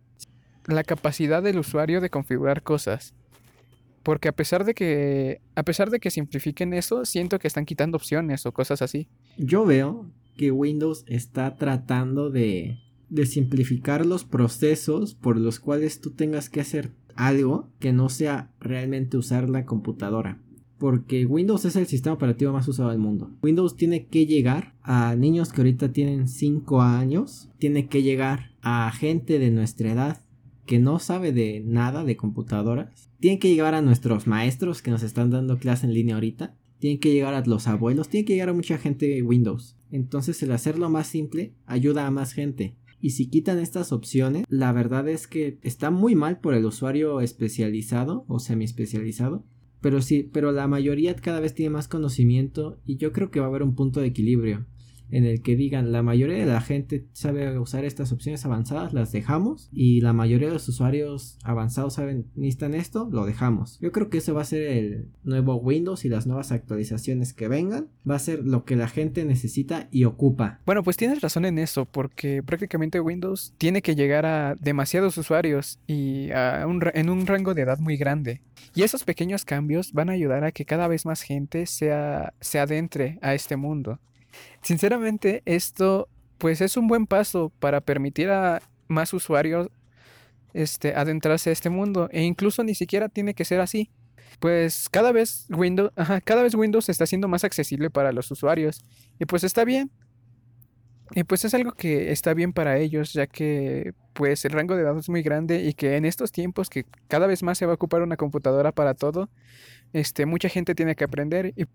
la 0.65 0.83
capacidad 0.83 1.41
del 1.41 1.59
usuario 1.59 2.01
de 2.01 2.09
configurar 2.09 2.61
cosas. 2.61 3.13
Porque 4.03 4.29
a 4.29 4.33
pesar 4.33 4.63
de 4.63 4.73
que 4.73 5.41
a 5.55 5.63
pesar 5.63 5.89
de 5.89 5.99
que 5.99 6.11
simplifiquen 6.11 6.73
eso, 6.73 7.05
siento 7.05 7.39
que 7.39 7.47
están 7.47 7.65
quitando 7.65 7.97
opciones 7.97 8.45
o 8.45 8.51
cosas 8.51 8.81
así. 8.81 9.07
Yo 9.37 9.65
veo 9.65 10.05
que 10.37 10.51
Windows 10.51 11.03
está 11.07 11.55
tratando 11.55 12.29
de 12.29 12.77
de 13.09 13.25
simplificar 13.25 14.05
los 14.05 14.25
procesos 14.25 15.15
por 15.15 15.37
los 15.37 15.59
cuales 15.59 16.01
tú 16.01 16.11
tengas 16.11 16.49
que 16.49 16.61
hacer 16.61 16.91
algo 17.15 17.69
que 17.79 17.93
no 17.93 18.09
sea 18.09 18.51
realmente 18.59 19.17
usar 19.17 19.49
la 19.49 19.65
computadora. 19.65 20.39
Porque 20.77 21.25
Windows 21.25 21.65
es 21.65 21.75
el 21.75 21.87
sistema 21.87 22.15
operativo 22.15 22.53
más 22.53 22.67
usado 22.67 22.89
del 22.89 22.99
mundo. 22.99 23.31
Windows 23.41 23.75
tiene 23.75 24.05
que 24.05 24.25
llegar 24.25 24.75
a 24.83 25.15
niños 25.15 25.51
que 25.51 25.61
ahorita 25.61 25.91
tienen 25.91 26.27
5 26.27 26.81
años. 26.81 27.49
Tiene 27.57 27.87
que 27.87 28.03
llegar 28.03 28.51
a 28.61 28.91
gente 28.91 29.39
de 29.39 29.49
nuestra 29.49 29.91
edad 29.91 30.21
que 30.65 30.79
no 30.79 30.99
sabe 30.99 31.31
de 31.31 31.63
nada 31.65 32.03
de 32.03 32.17
computadoras. 32.17 33.09
Tiene 33.19 33.39
que 33.39 33.49
llegar 33.49 33.73
a 33.73 33.81
nuestros 33.81 34.27
maestros 34.27 34.81
que 34.81 34.91
nos 34.91 35.01
están 35.01 35.31
dando 35.31 35.57
clase 35.57 35.87
en 35.87 35.93
línea 35.93 36.15
ahorita. 36.15 36.55
Tiene 36.77 36.99
que 36.99 37.11
llegar 37.11 37.33
a 37.33 37.43
los 37.45 37.67
abuelos. 37.67 38.09
Tiene 38.09 38.25
que 38.25 38.33
llegar 38.33 38.49
a 38.49 38.53
mucha 38.53 38.77
gente 38.77 39.07
de 39.07 39.23
Windows. 39.23 39.77
Entonces 39.91 40.43
el 40.43 40.51
hacerlo 40.51 40.89
más 40.89 41.07
simple 41.07 41.53
ayuda 41.65 42.05
a 42.05 42.11
más 42.11 42.33
gente. 42.33 42.75
Y 42.99 43.11
si 43.11 43.27
quitan 43.27 43.59
estas 43.59 43.91
opciones, 43.91 44.45
la 44.49 44.71
verdad 44.71 45.07
es 45.07 45.27
que 45.27 45.59
está 45.61 45.91
muy 45.91 46.15
mal 46.15 46.39
por 46.39 46.53
el 46.53 46.65
usuario 46.65 47.21
especializado 47.21 48.25
o 48.27 48.39
semi 48.39 48.65
especializado. 48.65 49.45
Pero 49.81 50.01
sí, 50.01 50.29
pero 50.31 50.51
la 50.51 50.67
mayoría 50.67 51.15
cada 51.15 51.39
vez 51.39 51.53
tiene 51.53 51.69
más 51.69 51.87
conocimiento 51.87 52.79
y 52.85 52.97
yo 52.97 53.11
creo 53.11 53.29
que 53.29 53.39
va 53.39 53.45
a 53.45 53.49
haber 53.49 53.63
un 53.63 53.75
punto 53.75 53.99
de 53.99 54.07
equilibrio 54.07 54.65
en 55.11 55.25
el 55.25 55.41
que 55.41 55.55
digan 55.55 55.91
la 55.91 56.03
mayoría 56.03 56.37
de 56.37 56.45
la 56.45 56.61
gente 56.61 57.05
sabe 57.13 57.57
usar 57.59 57.85
estas 57.85 58.11
opciones 58.11 58.45
avanzadas, 58.45 58.93
las 58.93 59.11
dejamos 59.11 59.69
y 59.71 60.01
la 60.01 60.13
mayoría 60.13 60.47
de 60.47 60.53
los 60.53 60.67
usuarios 60.67 61.37
avanzados 61.43 61.95
saben 61.95 62.27
necesitan 62.35 62.73
esto, 62.73 63.09
lo 63.11 63.25
dejamos. 63.25 63.79
Yo 63.79 63.91
creo 63.91 64.09
que 64.09 64.19
eso 64.19 64.33
va 64.33 64.41
a 64.41 64.45
ser 64.45 64.63
el 64.63 65.09
nuevo 65.23 65.55
Windows 65.55 66.05
y 66.05 66.09
las 66.09 66.27
nuevas 66.27 66.51
actualizaciones 66.51 67.33
que 67.33 67.47
vengan, 67.47 67.87
va 68.09 68.15
a 68.15 68.19
ser 68.19 68.45
lo 68.45 68.65
que 68.65 68.75
la 68.75 68.87
gente 68.87 69.25
necesita 69.25 69.87
y 69.91 70.03
ocupa. 70.05 70.59
Bueno, 70.65 70.83
pues 70.83 70.97
tienes 70.97 71.21
razón 71.21 71.45
en 71.45 71.59
eso, 71.59 71.85
porque 71.85 72.43
prácticamente 72.43 72.99
Windows 72.99 73.53
tiene 73.57 73.81
que 73.81 73.95
llegar 73.95 74.25
a 74.25 74.55
demasiados 74.55 75.17
usuarios 75.17 75.79
y 75.87 76.29
en 76.31 77.09
un 77.09 77.25
rango 77.25 77.53
de 77.53 77.61
edad 77.61 77.79
muy 77.79 77.97
grande. 77.97 78.41
Y 78.75 78.83
esos 78.83 79.03
pequeños 79.03 79.45
cambios 79.45 79.93
van 79.93 80.09
a 80.09 80.13
ayudar 80.13 80.43
a 80.43 80.51
que 80.51 80.65
cada 80.65 80.87
vez 80.87 81.05
más 81.05 81.21
gente 81.21 81.65
sea, 81.65 82.33
se 82.39 82.59
adentre 82.59 83.19
a 83.21 83.33
este 83.33 83.55
mundo. 83.55 83.99
Sinceramente, 84.61 85.41
esto 85.45 86.09
pues 86.37 86.61
es 86.61 86.77
un 86.77 86.87
buen 86.87 87.07
paso 87.07 87.51
para 87.59 87.81
permitir 87.81 88.29
a 88.29 88.61
más 88.87 89.13
usuarios 89.13 89.69
este, 90.53 90.95
adentrarse 90.95 91.49
a 91.49 91.53
este 91.53 91.69
mundo. 91.69 92.09
E 92.11 92.23
incluso 92.23 92.63
ni 92.63 92.75
siquiera 92.75 93.09
tiene 93.09 93.33
que 93.33 93.45
ser 93.45 93.59
así. 93.59 93.89
Pues 94.39 94.89
cada 94.89 95.11
vez 95.11 95.47
Windows, 95.49 95.91
cada 96.23 96.43
vez 96.43 96.55
Windows 96.55 96.89
está 96.89 97.05
siendo 97.05 97.27
más 97.27 97.43
accesible 97.43 97.89
para 97.89 98.11
los 98.11 98.29
usuarios. 98.31 98.83
Y 99.19 99.25
pues 99.25 99.43
está 99.43 99.65
bien. 99.65 99.91
Y 101.11 101.23
pues 101.23 101.45
es 101.45 101.53
algo 101.53 101.71
que 101.71 102.11
está 102.11 102.33
bien 102.33 102.51
para 102.51 102.77
ellos, 102.77 103.13
ya 103.13 103.27
que 103.27 103.93
pues 104.13 104.43
el 104.45 104.51
rango 104.51 104.75
de 104.75 104.83
datos 104.83 105.05
es 105.05 105.09
muy 105.09 105.21
grande 105.21 105.63
y 105.63 105.73
que 105.73 105.95
en 105.95 106.03
estos 106.03 106.31
tiempos 106.31 106.69
que 106.69 106.85
cada 107.07 107.27
vez 107.27 107.43
más 107.43 107.57
se 107.57 107.65
va 107.65 107.71
a 107.73 107.75
ocupar 107.75 108.01
una 108.01 108.17
computadora 108.17 108.73
para 108.73 108.93
todo, 108.93 109.29
este, 109.93 110.25
mucha 110.25 110.49
gente 110.49 110.75
tiene 110.75 110.95
que 110.95 111.05
aprender 111.05 111.53
y 111.55 111.65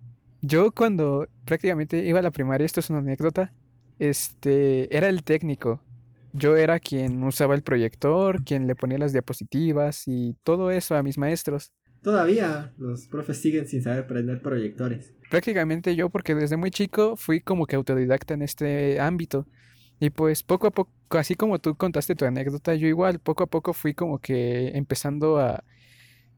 yo 0.42 0.72
cuando 0.72 1.28
prácticamente 1.44 2.04
iba 2.04 2.18
a 2.18 2.22
la 2.22 2.30
primaria, 2.30 2.66
esto 2.66 2.80
es 2.80 2.90
una 2.90 2.98
anécdota, 2.98 3.52
este, 3.98 4.94
era 4.94 5.08
el 5.08 5.22
técnico. 5.22 5.80
Yo 6.32 6.56
era 6.56 6.80
quien 6.80 7.22
usaba 7.22 7.54
el 7.54 7.62
proyector, 7.62 8.42
quien 8.42 8.66
le 8.66 8.74
ponía 8.74 8.98
las 8.98 9.12
diapositivas 9.12 10.04
y 10.06 10.36
todo 10.42 10.70
eso 10.70 10.96
a 10.96 11.02
mis 11.02 11.18
maestros. 11.18 11.72
Todavía 12.02 12.72
los 12.78 13.06
profes 13.06 13.40
siguen 13.40 13.68
sin 13.68 13.82
saber 13.82 14.06
prender 14.06 14.42
proyectores. 14.42 15.14
Prácticamente 15.30 15.94
yo, 15.94 16.10
porque 16.10 16.34
desde 16.34 16.56
muy 16.56 16.70
chico 16.70 17.16
fui 17.16 17.40
como 17.40 17.66
que 17.66 17.76
autodidacta 17.76 18.34
en 18.34 18.42
este 18.42 19.00
ámbito. 19.00 19.46
Y 20.00 20.10
pues 20.10 20.42
poco 20.42 20.66
a 20.66 20.70
poco, 20.72 20.90
así 21.10 21.36
como 21.36 21.60
tú 21.60 21.76
contaste 21.76 22.16
tu 22.16 22.24
anécdota, 22.24 22.74
yo 22.74 22.88
igual 22.88 23.20
poco 23.20 23.44
a 23.44 23.46
poco 23.46 23.72
fui 23.72 23.94
como 23.94 24.18
que 24.18 24.70
empezando 24.74 25.38
a 25.38 25.62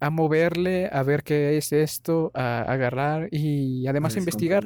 a 0.01 0.11
moverle, 0.11 0.89
a 0.93 1.03
ver 1.03 1.23
qué 1.23 1.57
es 1.57 1.73
esto, 1.73 2.31
a 2.35 2.63
agarrar 2.63 3.29
y 3.31 3.87
además 3.87 4.17
a 4.17 4.19
investigar. 4.19 4.65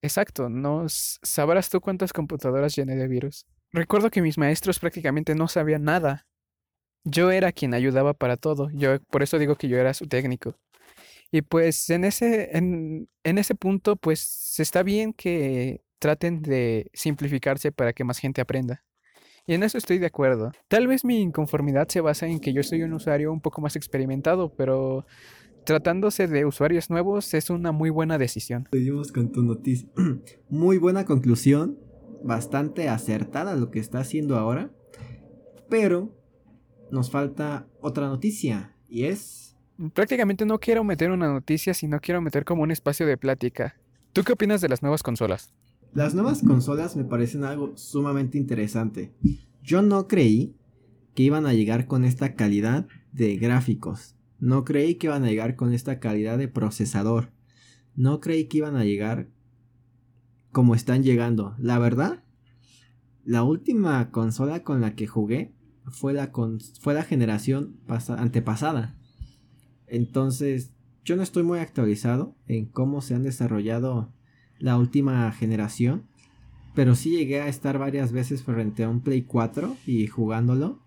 Exacto, 0.00 0.48
no 0.48 0.86
sabrás 0.88 1.70
tú 1.70 1.80
cuántas 1.80 2.12
computadoras 2.12 2.74
llené 2.76 2.96
de 2.96 3.08
virus. 3.08 3.46
Recuerdo 3.72 4.10
que 4.10 4.22
mis 4.22 4.38
maestros 4.38 4.78
prácticamente 4.78 5.34
no 5.34 5.48
sabían 5.48 5.84
nada. 5.84 6.26
Yo 7.04 7.30
era 7.30 7.52
quien 7.52 7.74
ayudaba 7.74 8.14
para 8.14 8.36
todo. 8.36 8.70
Yo 8.72 9.00
por 9.10 9.22
eso 9.22 9.38
digo 9.38 9.56
que 9.56 9.68
yo 9.68 9.76
era 9.76 9.94
su 9.94 10.06
técnico. 10.06 10.54
Y 11.30 11.42
pues 11.42 11.90
en 11.90 12.04
ese, 12.04 12.56
en, 12.56 13.08
en 13.24 13.38
ese 13.38 13.54
punto, 13.54 13.96
pues 13.96 14.58
está 14.58 14.82
bien 14.82 15.12
que 15.12 15.82
traten 15.98 16.42
de 16.42 16.90
simplificarse 16.94 17.72
para 17.72 17.92
que 17.92 18.04
más 18.04 18.18
gente 18.18 18.40
aprenda. 18.40 18.84
Y 19.48 19.54
en 19.54 19.62
eso 19.62 19.78
estoy 19.78 19.96
de 19.96 20.04
acuerdo. 20.04 20.52
Tal 20.68 20.86
vez 20.86 21.06
mi 21.06 21.22
inconformidad 21.22 21.88
se 21.88 22.02
basa 22.02 22.26
en 22.26 22.38
que 22.38 22.52
yo 22.52 22.62
soy 22.62 22.82
un 22.82 22.92
usuario 22.92 23.32
un 23.32 23.40
poco 23.40 23.62
más 23.62 23.76
experimentado, 23.76 24.52
pero 24.54 25.06
tratándose 25.64 26.26
de 26.26 26.44
usuarios 26.44 26.90
nuevos 26.90 27.32
es 27.32 27.48
una 27.48 27.72
muy 27.72 27.88
buena 27.88 28.18
decisión. 28.18 28.68
Seguimos 28.70 29.10
con 29.10 29.32
tu 29.32 29.42
noticia. 29.42 29.88
muy 30.50 30.76
buena 30.76 31.06
conclusión, 31.06 31.78
bastante 32.22 32.90
acertada 32.90 33.56
lo 33.56 33.70
que 33.70 33.78
está 33.78 34.00
haciendo 34.00 34.36
ahora, 34.36 34.70
pero 35.70 36.14
nos 36.90 37.10
falta 37.10 37.66
otra 37.80 38.06
noticia 38.08 38.76
y 38.86 39.04
es... 39.04 39.56
Prácticamente 39.94 40.44
no 40.44 40.58
quiero 40.58 40.84
meter 40.84 41.10
una 41.10 41.32
noticia, 41.32 41.72
sino 41.72 42.00
quiero 42.00 42.20
meter 42.20 42.44
como 42.44 42.64
un 42.64 42.70
espacio 42.70 43.06
de 43.06 43.16
plática. 43.16 43.76
¿Tú 44.12 44.24
qué 44.24 44.34
opinas 44.34 44.60
de 44.60 44.68
las 44.68 44.82
nuevas 44.82 45.02
consolas? 45.02 45.54
Las 45.94 46.14
nuevas 46.14 46.42
consolas 46.42 46.96
me 46.96 47.04
parecen 47.04 47.44
algo 47.44 47.76
sumamente 47.76 48.38
interesante. 48.38 49.14
Yo 49.62 49.82
no 49.82 50.06
creí 50.06 50.54
que 51.14 51.22
iban 51.22 51.46
a 51.46 51.54
llegar 51.54 51.86
con 51.86 52.04
esta 52.04 52.34
calidad 52.34 52.86
de 53.12 53.36
gráficos. 53.36 54.16
No 54.38 54.64
creí 54.64 54.96
que 54.96 55.08
iban 55.08 55.24
a 55.24 55.28
llegar 55.28 55.56
con 55.56 55.72
esta 55.72 55.98
calidad 55.98 56.38
de 56.38 56.48
procesador. 56.48 57.32
No 57.96 58.20
creí 58.20 58.44
que 58.44 58.58
iban 58.58 58.76
a 58.76 58.84
llegar 58.84 59.28
como 60.52 60.74
están 60.74 61.02
llegando. 61.02 61.54
La 61.58 61.78
verdad, 61.78 62.22
la 63.24 63.42
última 63.42 64.10
consola 64.10 64.62
con 64.62 64.80
la 64.80 64.94
que 64.94 65.06
jugué 65.06 65.54
fue 65.86 66.12
la, 66.12 66.30
fue 66.80 66.94
la 66.94 67.02
generación 67.02 67.76
antepasada. 67.88 68.96
Entonces, 69.86 70.72
yo 71.04 71.16
no 71.16 71.22
estoy 71.22 71.42
muy 71.42 71.58
actualizado 71.58 72.36
en 72.46 72.66
cómo 72.66 73.00
se 73.00 73.14
han 73.14 73.22
desarrollado 73.22 74.12
la 74.58 74.78
última 74.78 75.30
generación. 75.32 76.04
Pero 76.74 76.94
sí 76.94 77.10
llegué 77.10 77.40
a 77.40 77.48
estar 77.48 77.78
varias 77.78 78.12
veces 78.12 78.42
frente 78.42 78.84
a 78.84 78.88
un 78.88 79.00
Play 79.00 79.22
4 79.22 79.76
y 79.86 80.06
jugándolo. 80.06 80.80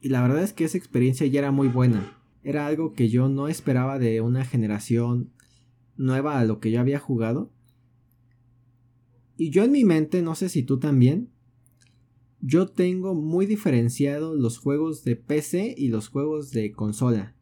Y 0.00 0.08
la 0.08 0.22
verdad 0.22 0.42
es 0.42 0.52
que 0.52 0.64
esa 0.64 0.78
experiencia 0.78 1.26
ya 1.26 1.40
era 1.40 1.50
muy 1.50 1.68
buena. 1.68 2.16
Era 2.42 2.66
algo 2.66 2.92
que 2.92 3.08
yo 3.08 3.28
no 3.28 3.48
esperaba 3.48 3.98
de 3.98 4.20
una 4.20 4.44
generación 4.44 5.32
nueva 5.96 6.38
a 6.38 6.44
lo 6.44 6.60
que 6.60 6.70
yo 6.70 6.80
había 6.80 6.98
jugado. 6.98 7.52
Y 9.36 9.50
yo 9.50 9.64
en 9.64 9.72
mi 9.72 9.84
mente, 9.84 10.22
no 10.22 10.34
sé 10.34 10.48
si 10.48 10.62
tú 10.62 10.78
también, 10.78 11.30
yo 12.40 12.68
tengo 12.68 13.14
muy 13.14 13.46
diferenciado 13.46 14.34
los 14.34 14.58
juegos 14.58 15.04
de 15.04 15.16
PC 15.16 15.74
y 15.76 15.88
los 15.88 16.08
juegos 16.08 16.50
de 16.50 16.72
consola. 16.72 17.34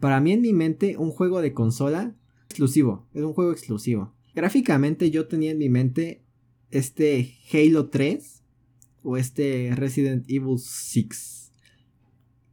Para 0.00 0.20
mí 0.20 0.32
en 0.32 0.42
mi 0.42 0.52
mente 0.52 0.96
un 0.96 1.10
juego 1.10 1.40
de 1.40 1.52
consola 1.52 2.14
exclusivo, 2.46 3.06
es 3.14 3.24
un 3.24 3.32
juego 3.32 3.52
exclusivo. 3.52 4.14
Gráficamente 4.38 5.10
yo 5.10 5.26
tenía 5.26 5.50
en 5.50 5.58
mi 5.58 5.68
mente 5.68 6.22
este 6.70 7.34
Halo 7.52 7.88
3 7.88 8.44
o 9.02 9.16
este 9.16 9.72
Resident 9.74 10.30
Evil 10.30 10.60
6, 10.60 11.52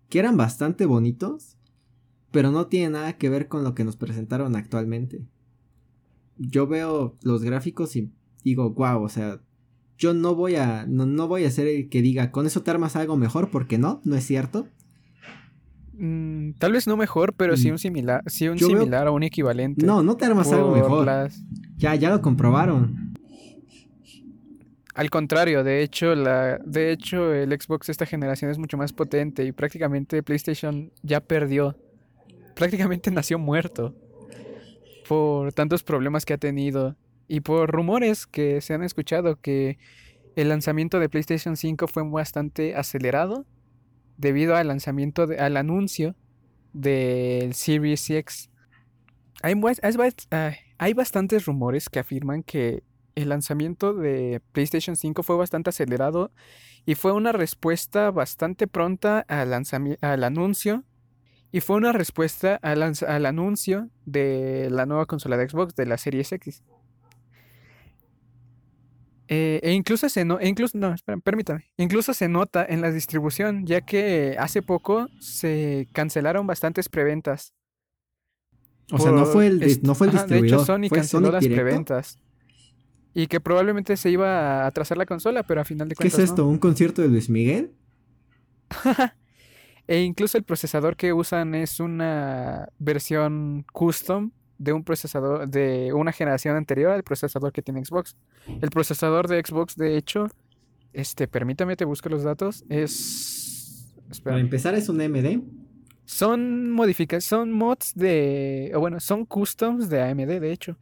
que 0.09 0.17
eran 0.17 0.35
bastante 0.35 0.87
bonitos, 0.87 1.57
pero 2.31 2.49
no 2.49 2.65
tiene 2.65 2.89
nada 2.89 3.19
que 3.19 3.29
ver 3.29 3.47
con 3.47 3.63
lo 3.63 3.75
que 3.75 3.83
nos 3.83 3.97
presentaron 3.97 4.55
actualmente. 4.55 5.27
Yo 6.39 6.65
veo 6.65 7.17
los 7.21 7.43
gráficos 7.43 7.95
y 7.95 8.11
digo, 8.43 8.71
wow, 8.71 9.03
o 9.03 9.09
sea, 9.09 9.43
yo 9.95 10.15
no 10.15 10.33
voy 10.33 10.55
a 10.55 10.87
no, 10.87 11.27
voy 11.27 11.45
a 11.45 11.51
ser 11.51 11.67
el 11.67 11.89
que 11.89 12.01
diga, 12.01 12.31
con 12.31 12.47
eso 12.47 12.63
te 12.63 12.71
armas 12.71 12.95
algo 12.95 13.15
mejor, 13.15 13.51
porque 13.51 13.77
no, 13.77 14.01
no 14.05 14.15
es 14.15 14.25
cierto. 14.25 14.67
Mm, 15.97 16.51
tal 16.57 16.73
vez 16.73 16.87
no 16.87 16.97
mejor, 16.97 17.33
pero 17.33 17.55
sí 17.55 17.71
un 17.71 17.79
similar, 17.79 18.23
sí 18.27 18.47
un 18.47 18.59
similar 18.59 19.07
o 19.07 19.13
un 19.13 19.23
equivalente. 19.23 19.85
No, 19.85 20.03
no 20.03 20.17
te 20.17 20.25
armas 20.25 20.51
algo 20.51 20.71
mejor. 20.71 21.29
Ya, 21.77 21.95
ya 21.95 22.09
lo 22.09 22.21
comprobaron. 22.21 23.13
Al 24.93 25.09
contrario, 25.09 25.63
de 25.63 25.83
hecho, 25.83 26.15
la, 26.15 26.57
de 26.59 26.91
hecho, 26.91 27.33
el 27.33 27.51
Xbox 27.51 27.87
de 27.87 27.91
esta 27.91 28.05
generación 28.05 28.49
es 28.49 28.57
mucho 28.57 28.77
más 28.77 28.93
potente 28.93 29.43
y 29.43 29.51
prácticamente 29.51 30.23
PlayStation 30.23 30.91
ya 31.03 31.19
perdió. 31.19 31.75
Prácticamente 32.55 33.11
nació 33.11 33.37
muerto. 33.37 33.93
Por 35.07 35.53
tantos 35.53 35.83
problemas 35.83 36.25
que 36.25 36.33
ha 36.33 36.37
tenido. 36.37 36.95
Y 37.27 37.41
por 37.41 37.69
rumores 37.71 38.25
que 38.25 38.61
se 38.61 38.73
han 38.73 38.83
escuchado 38.83 39.35
que 39.35 39.77
el 40.35 40.49
lanzamiento 40.49 40.99
de 40.99 41.09
PlayStation 41.09 41.57
5 41.57 41.87
fue 41.87 42.03
bastante 42.09 42.75
acelerado 42.75 43.45
debido 44.17 44.55
al 44.55 44.67
lanzamiento, 44.67 45.27
al 45.37 45.57
anuncio 45.57 46.15
del 46.73 47.53
Series 47.53 48.09
X. 48.09 48.49
Hay, 49.41 49.55
hay 50.77 50.93
bastantes 50.93 51.45
rumores 51.45 51.89
que 51.89 51.99
afirman 51.99 52.43
que 52.43 52.83
el 53.15 53.29
lanzamiento 53.29 53.93
de 53.93 54.41
PlayStation 54.51 54.95
5 54.95 55.23
fue 55.23 55.37
bastante 55.37 55.69
acelerado 55.69 56.31
y 56.85 56.95
fue 56.95 57.13
una 57.13 57.31
respuesta 57.31 58.11
bastante 58.11 58.67
pronta 58.67 59.25
al, 59.27 59.53
al 60.01 60.23
anuncio 60.23 60.83
y 61.51 61.61
fue 61.61 61.77
una 61.77 61.93
respuesta 61.93 62.59
al, 62.61 62.83
al, 62.83 63.25
anuncio 63.25 63.89
de 64.05 64.67
la 64.69 64.85
nueva 64.85 65.05
consola 65.05 65.37
de 65.37 65.49
Xbox 65.49 65.75
de 65.75 65.85
la 65.85 65.97
Series 65.97 66.31
X. 66.33 66.63
Eh, 69.27 69.59
e 69.63 69.71
incluso 69.71 70.07
se 70.07 70.23
no, 70.23 70.39
e 70.39 70.47
incluso, 70.47 70.77
no, 70.77 70.93
permítame, 71.23 71.71
incluso 71.77 72.13
se 72.13 72.27
nota 72.27 72.63
en 72.67 72.81
la 72.81 72.91
distribución, 72.91 73.65
ya 73.65 73.81
que 73.81 74.35
hace 74.39 74.61
poco 74.61 75.07
se 75.19 75.87
cancelaron 75.93 76.45
bastantes 76.45 76.89
preventas. 76.89 77.53
O 78.91 78.99
sea, 78.99 79.11
no 79.11 79.25
fue 79.25 79.47
el, 79.47 79.79
no 79.81 79.95
fue 79.95 80.07
el 80.07 80.13
distribuidor. 80.13 80.59
de 80.59 80.63
hecho, 80.63 80.65
Sony 80.65 80.89
canceló 80.93 81.31
las 81.31 81.45
preventas. 81.47 82.19
Y 83.15 83.27
que 83.27 83.39
probablemente 83.39 83.95
se 83.97 84.11
iba 84.11 84.63
a 84.63 84.67
atrasar 84.67 84.97
la 84.97 85.05
consola, 85.05 85.41
pero 85.43 85.61
a 85.61 85.65
final 85.65 85.87
de 85.87 85.95
cuentas. 85.95 86.17
¿Qué 86.17 86.21
es 86.21 86.29
esto? 86.29 86.45
¿Un 86.45 86.59
concierto 86.59 87.01
de 87.01 87.07
Luis 87.07 87.29
Miguel? 87.29 87.71
e 89.87 90.01
incluso 90.01 90.37
el 90.37 90.43
procesador 90.43 90.97
que 90.97 91.13
usan 91.13 91.55
es 91.55 91.79
una 91.79 92.69
versión 92.77 93.65
custom 93.71 94.31
de 94.57 94.73
un 94.73 94.83
procesador 94.83 95.47
de 95.47 95.91
una 95.93 96.11
generación 96.11 96.55
anterior 96.55 96.91
al 96.91 97.03
procesador 97.03 97.51
que 97.51 97.61
tiene 97.61 97.83
Xbox. 97.83 98.15
El 98.61 98.69
procesador 98.69 99.27
de 99.27 99.41
Xbox, 99.43 99.75
de 99.75 99.97
hecho, 99.97 100.27
este, 100.93 101.27
permítame 101.27 101.75
te 101.75 101.85
busco 101.85 102.09
los 102.09 102.23
datos, 102.23 102.63
es 102.69 103.93
Para 104.23 104.39
empezar 104.39 104.75
es 104.75 104.89
un 104.89 105.01
AMD. 105.01 105.41
Son 106.05 106.71
modificaciones, 106.71 107.25
son 107.25 107.51
mods 107.51 107.93
de, 107.95 108.71
o 108.75 108.79
bueno, 108.79 108.99
son 108.99 109.25
customs 109.25 109.89
de 109.89 110.01
AMD, 110.01 110.39
de 110.39 110.51
hecho. 110.51 110.77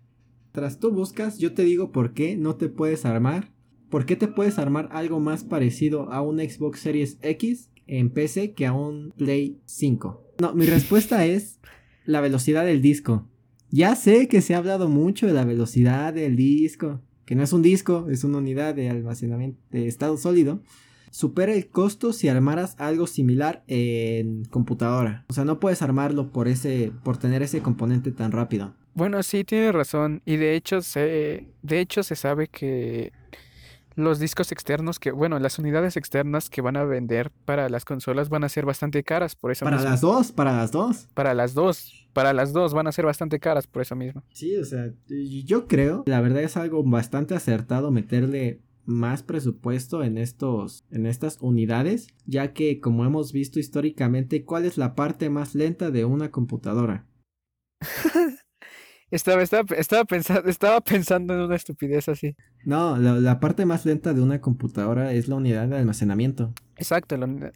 Tras 0.51 0.79
tú 0.79 0.91
buscas, 0.91 1.39
yo 1.39 1.53
te 1.53 1.63
digo 1.63 1.91
por 1.91 2.13
qué 2.13 2.35
no 2.35 2.55
te 2.55 2.69
puedes 2.69 3.05
armar. 3.05 3.51
¿Por 3.89 4.05
qué 4.05 4.15
te 4.15 4.27
puedes 4.27 4.59
armar 4.59 4.89
algo 4.91 5.19
más 5.19 5.43
parecido 5.43 6.11
a 6.11 6.21
un 6.21 6.39
Xbox 6.39 6.79
Series 6.79 7.17
X 7.21 7.69
en 7.87 8.09
PC 8.09 8.53
que 8.53 8.65
a 8.65 8.73
un 8.73 9.13
Play 9.17 9.59
5? 9.65 10.35
No, 10.41 10.53
mi 10.53 10.65
respuesta 10.65 11.25
es 11.25 11.59
la 12.05 12.21
velocidad 12.21 12.65
del 12.65 12.81
disco. 12.81 13.27
Ya 13.75 13.95
sé 13.95 14.27
que 14.27 14.41
se 14.41 14.53
ha 14.53 14.59
hablado 14.59 14.87
mucho 14.87 15.25
de 15.25 15.33
la 15.33 15.45
velocidad 15.45 16.13
del 16.13 16.35
disco, 16.35 17.01
que 17.25 17.33
no 17.33 17.41
es 17.41 17.53
un 17.53 17.63
disco, 17.63 18.05
es 18.07 18.23
una 18.23 18.37
unidad 18.37 18.75
de 18.75 18.87
almacenamiento 18.87 19.59
de 19.71 19.87
estado 19.87 20.15
sólido. 20.17 20.61
Supera 21.09 21.55
el 21.55 21.69
costo 21.69 22.13
si 22.13 22.27
armaras 22.27 22.75
algo 22.77 23.07
similar 23.07 23.63
en 23.65 24.45
computadora. 24.45 25.25
O 25.27 25.33
sea, 25.33 25.43
no 25.43 25.59
puedes 25.59 25.81
armarlo 25.81 26.31
por 26.31 26.47
ese 26.47 26.91
por 27.03 27.17
tener 27.17 27.41
ese 27.41 27.63
componente 27.63 28.11
tan 28.11 28.31
rápido. 28.31 28.75
Bueno, 28.93 29.23
sí, 29.23 29.43
tiene 29.43 29.71
razón. 29.71 30.21
Y 30.23 30.35
de 30.35 30.53
hecho 30.53 30.83
se 30.83 31.47
de 31.63 31.79
hecho 31.79 32.03
se 32.03 32.15
sabe 32.15 32.49
que 32.49 33.11
los 33.95 34.19
discos 34.19 34.51
externos 34.51 34.99
que, 34.99 35.11
bueno, 35.11 35.39
las 35.39 35.59
unidades 35.59 35.97
externas 35.97 36.49
que 36.49 36.61
van 36.61 36.77
a 36.77 36.83
vender 36.83 37.31
para 37.45 37.69
las 37.69 37.85
consolas 37.85 38.29
van 38.29 38.43
a 38.43 38.49
ser 38.49 38.65
bastante 38.65 39.03
caras, 39.03 39.35
por 39.35 39.51
eso 39.51 39.65
Para 39.65 39.81
las 39.81 40.01
dos, 40.01 40.31
para 40.31 40.55
las 40.55 40.71
dos. 40.71 41.07
Para 41.13 41.33
las 41.33 41.53
dos, 41.53 42.07
para 42.13 42.33
las 42.33 42.53
dos 42.53 42.73
van 42.73 42.87
a 42.87 42.91
ser 42.91 43.05
bastante 43.05 43.39
caras, 43.39 43.67
por 43.67 43.81
eso 43.81 43.95
mismo. 43.95 44.23
Sí, 44.31 44.55
o 44.57 44.65
sea, 44.65 44.91
yo 45.07 45.67
creo, 45.67 46.03
la 46.05 46.21
verdad 46.21 46.43
es 46.43 46.57
algo 46.57 46.83
bastante 46.83 47.35
acertado 47.35 47.91
meterle 47.91 48.61
más 48.85 49.23
presupuesto 49.23 50.03
en 50.03 50.17
estos 50.17 50.83
en 50.91 51.05
estas 51.05 51.37
unidades, 51.39 52.07
ya 52.25 52.53
que 52.53 52.79
como 52.79 53.05
hemos 53.05 53.31
visto 53.31 53.59
históricamente, 53.59 54.43
¿cuál 54.43 54.65
es 54.65 54.77
la 54.77 54.95
parte 54.95 55.29
más 55.29 55.55
lenta 55.55 55.89
de 55.89 56.05
una 56.05 56.31
computadora? 56.31 57.07
Estaba, 59.13 59.43
estaba, 59.43 60.05
pensando, 60.05 60.49
estaba 60.49 60.81
pensando 60.81 61.35
en 61.35 61.41
una 61.41 61.55
estupidez 61.55 62.09
así. 62.09 62.35
No, 62.65 62.97
la, 62.97 63.39
parte 63.39 63.63
más 63.63 63.85
lenta 63.85 64.11
de 64.11 64.21
una 64.21 64.41
computadora 64.41 65.13
es 65.13 65.27
la 65.27 65.35
unidad 65.35 65.67
de 65.67 65.77
almacenamiento. 65.77 66.51
Exacto, 66.77 67.15
la 67.15 67.53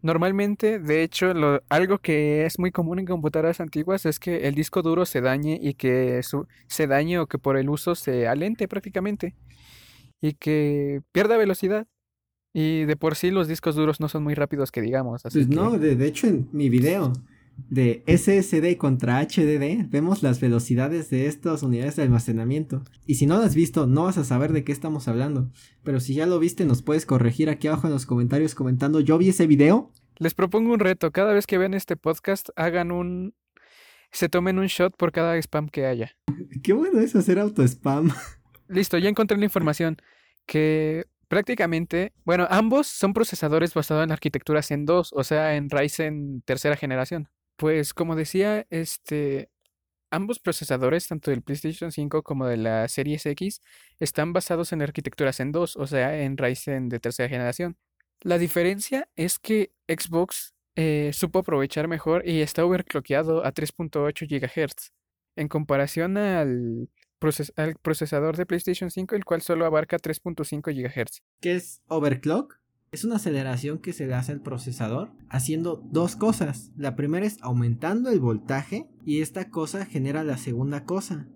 Normalmente, 0.00 0.78
de 0.78 1.02
hecho, 1.02 1.34
lo, 1.34 1.62
algo 1.68 1.98
que 1.98 2.46
es 2.46 2.58
muy 2.58 2.70
común 2.70 3.00
en 3.00 3.06
computadoras 3.06 3.60
antiguas 3.60 4.06
es 4.06 4.18
que 4.18 4.48
el 4.48 4.54
disco 4.54 4.80
duro 4.80 5.04
se 5.04 5.20
dañe 5.20 5.58
y 5.60 5.74
que 5.74 6.22
su, 6.22 6.46
se 6.68 6.86
dañe 6.86 7.18
o 7.18 7.26
que 7.26 7.36
por 7.36 7.58
el 7.58 7.68
uso 7.68 7.94
se 7.94 8.26
alente 8.26 8.66
prácticamente 8.66 9.34
y 10.22 10.32
que 10.32 11.02
pierda 11.12 11.36
velocidad. 11.36 11.86
Y 12.54 12.84
de 12.84 12.96
por 12.96 13.14
sí 13.14 13.30
los 13.30 13.46
discos 13.46 13.74
duros 13.74 14.00
no 14.00 14.08
son 14.08 14.22
muy 14.22 14.34
rápidos 14.34 14.70
que 14.70 14.80
digamos. 14.80 15.26
Así 15.26 15.44
pues 15.44 15.48
no, 15.48 15.78
de, 15.78 15.96
de 15.96 16.06
hecho 16.06 16.28
en 16.28 16.48
mi 16.52 16.70
video 16.70 17.12
de 17.56 18.02
SSD 18.06 18.76
contra 18.76 19.20
HDD, 19.20 19.88
vemos 19.88 20.22
las 20.22 20.40
velocidades 20.40 21.10
de 21.10 21.26
estas 21.26 21.62
unidades 21.62 21.96
de 21.96 22.02
almacenamiento. 22.02 22.82
Y 23.06 23.16
si 23.16 23.26
no 23.26 23.36
lo 23.36 23.42
has 23.42 23.54
visto, 23.54 23.86
no 23.86 24.04
vas 24.04 24.18
a 24.18 24.24
saber 24.24 24.52
de 24.52 24.64
qué 24.64 24.72
estamos 24.72 25.08
hablando. 25.08 25.50
Pero 25.82 26.00
si 26.00 26.14
ya 26.14 26.26
lo 26.26 26.38
viste, 26.38 26.64
nos 26.64 26.82
puedes 26.82 27.06
corregir 27.06 27.50
aquí 27.50 27.68
abajo 27.68 27.86
en 27.86 27.92
los 27.92 28.06
comentarios 28.06 28.54
comentando, 28.54 29.00
yo 29.00 29.18
vi 29.18 29.30
ese 29.30 29.46
video. 29.46 29.92
Les 30.18 30.34
propongo 30.34 30.72
un 30.72 30.80
reto, 30.80 31.10
cada 31.10 31.32
vez 31.32 31.46
que 31.46 31.58
vean 31.58 31.74
este 31.74 31.96
podcast, 31.96 32.48
hagan 32.56 32.92
un... 32.92 33.34
se 34.12 34.28
tomen 34.28 34.58
un 34.58 34.66
shot 34.66 34.96
por 34.96 35.12
cada 35.12 35.36
spam 35.38 35.68
que 35.68 35.86
haya. 35.86 36.16
Qué 36.62 36.72
bueno 36.72 37.00
es 37.00 37.16
hacer 37.16 37.38
auto 37.38 37.62
spam. 37.62 38.10
Listo, 38.68 38.98
ya 38.98 39.08
encontré 39.08 39.36
la 39.36 39.44
información 39.44 39.96
que 40.46 41.04
prácticamente, 41.28 42.12
bueno, 42.24 42.46
ambos 42.50 42.86
son 42.86 43.12
procesadores 43.12 43.74
basados 43.74 44.04
en 44.04 44.12
arquitectura 44.12 44.62
Zen 44.62 44.86
2, 44.86 45.12
o 45.12 45.24
sea, 45.24 45.56
en 45.56 45.68
Ryzen 45.68 46.42
tercera 46.42 46.76
generación. 46.76 47.28
Pues 47.56 47.94
como 47.94 48.16
decía, 48.16 48.66
este, 48.70 49.50
ambos 50.10 50.38
procesadores, 50.38 51.08
tanto 51.08 51.30
del 51.30 51.42
PlayStation 51.42 51.92
5 51.92 52.22
como 52.22 52.46
de 52.46 52.56
la 52.56 52.88
Series 52.88 53.26
X, 53.26 53.60
están 53.98 54.32
basados 54.32 54.72
en 54.72 54.82
arquitecturas 54.82 55.40
en 55.40 55.52
2, 55.52 55.76
o 55.76 55.86
sea, 55.86 56.22
en 56.22 56.36
Ryzen 56.36 56.88
de 56.88 57.00
tercera 57.00 57.28
generación. 57.28 57.76
La 58.20 58.38
diferencia 58.38 59.08
es 59.16 59.38
que 59.38 59.72
Xbox 59.86 60.54
eh, 60.76 61.10
supo 61.12 61.40
aprovechar 61.40 61.88
mejor 61.88 62.26
y 62.26 62.40
está 62.40 62.64
overclockeado 62.64 63.44
a 63.44 63.52
3.8 63.52 64.26
GHz, 64.26 64.92
en 65.36 65.48
comparación 65.48 66.16
al, 66.16 66.88
al 67.56 67.76
procesador 67.76 68.36
de 68.36 68.46
PlayStation 68.46 68.90
5, 68.90 69.14
el 69.14 69.24
cual 69.24 69.42
solo 69.42 69.66
abarca 69.66 69.98
3.5 69.98 70.72
GHz. 70.72 71.22
¿Qué 71.40 71.56
es 71.56 71.82
overclock? 71.88 72.63
Es 72.94 73.02
una 73.02 73.16
aceleración 73.16 73.78
que 73.78 73.92
se 73.92 74.06
le 74.06 74.14
hace 74.14 74.30
al 74.30 74.40
procesador 74.40 75.10
haciendo 75.28 75.82
dos 75.90 76.14
cosas. 76.14 76.70
La 76.76 76.94
primera 76.94 77.26
es 77.26 77.38
aumentando 77.40 78.08
el 78.08 78.20
voltaje 78.20 78.86
y 79.04 79.20
esta 79.20 79.50
cosa 79.50 79.84
genera 79.84 80.22
la 80.22 80.36
segunda 80.36 80.84
cosa. 80.84 81.26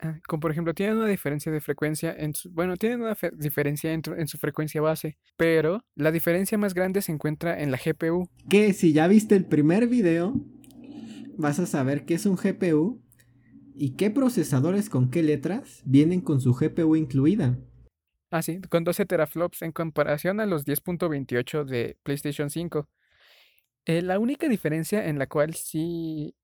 Ah, 0.00 0.18
como 0.26 0.40
por 0.40 0.50
ejemplo, 0.50 0.72
tiene 0.72 0.94
una 0.94 1.06
diferencia 1.06 1.52
de 1.52 1.60
frecuencia 1.60 2.10
en 2.16 2.32
su, 2.32 2.50
bueno, 2.52 2.78
tiene 2.78 2.96
una 2.96 3.14
diferencia 3.36 3.92
en, 3.92 4.00
en, 4.16 4.28
su 4.28 4.38
frecuencia 4.38 4.80
base, 4.80 5.18
pero 5.36 5.84
la 5.94 6.10
diferencia 6.10 6.56
más 6.56 6.72
grande 6.72 7.02
se 7.02 7.12
encuentra 7.12 7.60
en 7.60 7.70
la 7.70 7.76
GPU. 7.76 8.30
Que 8.48 8.72
si 8.72 8.94
ya 8.94 9.06
viste 9.06 9.36
el 9.36 9.44
primer 9.44 9.88
video, 9.88 10.32
vas 11.36 11.58
a 11.58 11.66
saber 11.66 12.06
qué 12.06 12.14
es 12.14 12.24
un 12.24 12.36
GPU 12.36 13.02
y 13.74 13.90
qué 13.96 14.08
procesadores 14.08 14.88
con 14.88 15.10
qué 15.10 15.22
letras 15.22 15.82
vienen 15.84 16.22
con 16.22 16.40
su 16.40 16.54
GPU 16.54 16.96
incluida. 16.96 17.58
Ah, 18.34 18.42
sí, 18.42 18.60
con 18.68 18.82
12 18.82 19.06
teraflops 19.06 19.62
en 19.62 19.70
comparación 19.70 20.40
a 20.40 20.46
los 20.46 20.66
10.28 20.66 21.64
de 21.64 21.96
PlayStation 22.02 22.50
5. 22.50 22.88
Eh, 23.84 24.02
la 24.02 24.18
única 24.18 24.48
diferencia 24.48 25.06
en 25.06 25.20
la 25.20 25.28
cual 25.28 25.54
sí. 25.54 26.34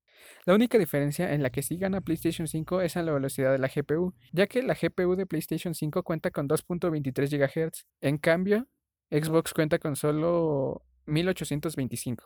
La 0.45 0.55
única 0.55 0.77
diferencia 0.77 1.33
en 1.33 1.43
la 1.43 1.49
que 1.49 1.61
sí 1.61 1.75
gana 1.75 1.99
PlayStation 1.99 2.47
5 2.47 2.79
es 2.79 2.95
en 2.95 3.07
la 3.07 3.11
velocidad 3.11 3.51
de 3.51 3.57
la 3.57 3.67
GPU, 3.67 4.13
ya 4.31 4.47
que 4.47 4.63
la 4.63 4.73
GPU 4.73 5.17
de 5.17 5.25
PlayStation 5.25 5.75
5 5.75 6.03
cuenta 6.03 6.31
con 6.31 6.47
2.23 6.47 7.29
GHz. 7.29 7.85
En 7.99 8.17
cambio, 8.19 8.69
Xbox 9.09 9.53
cuenta 9.53 9.77
con 9.77 9.97
solo 9.97 10.85
1825. 11.07 12.23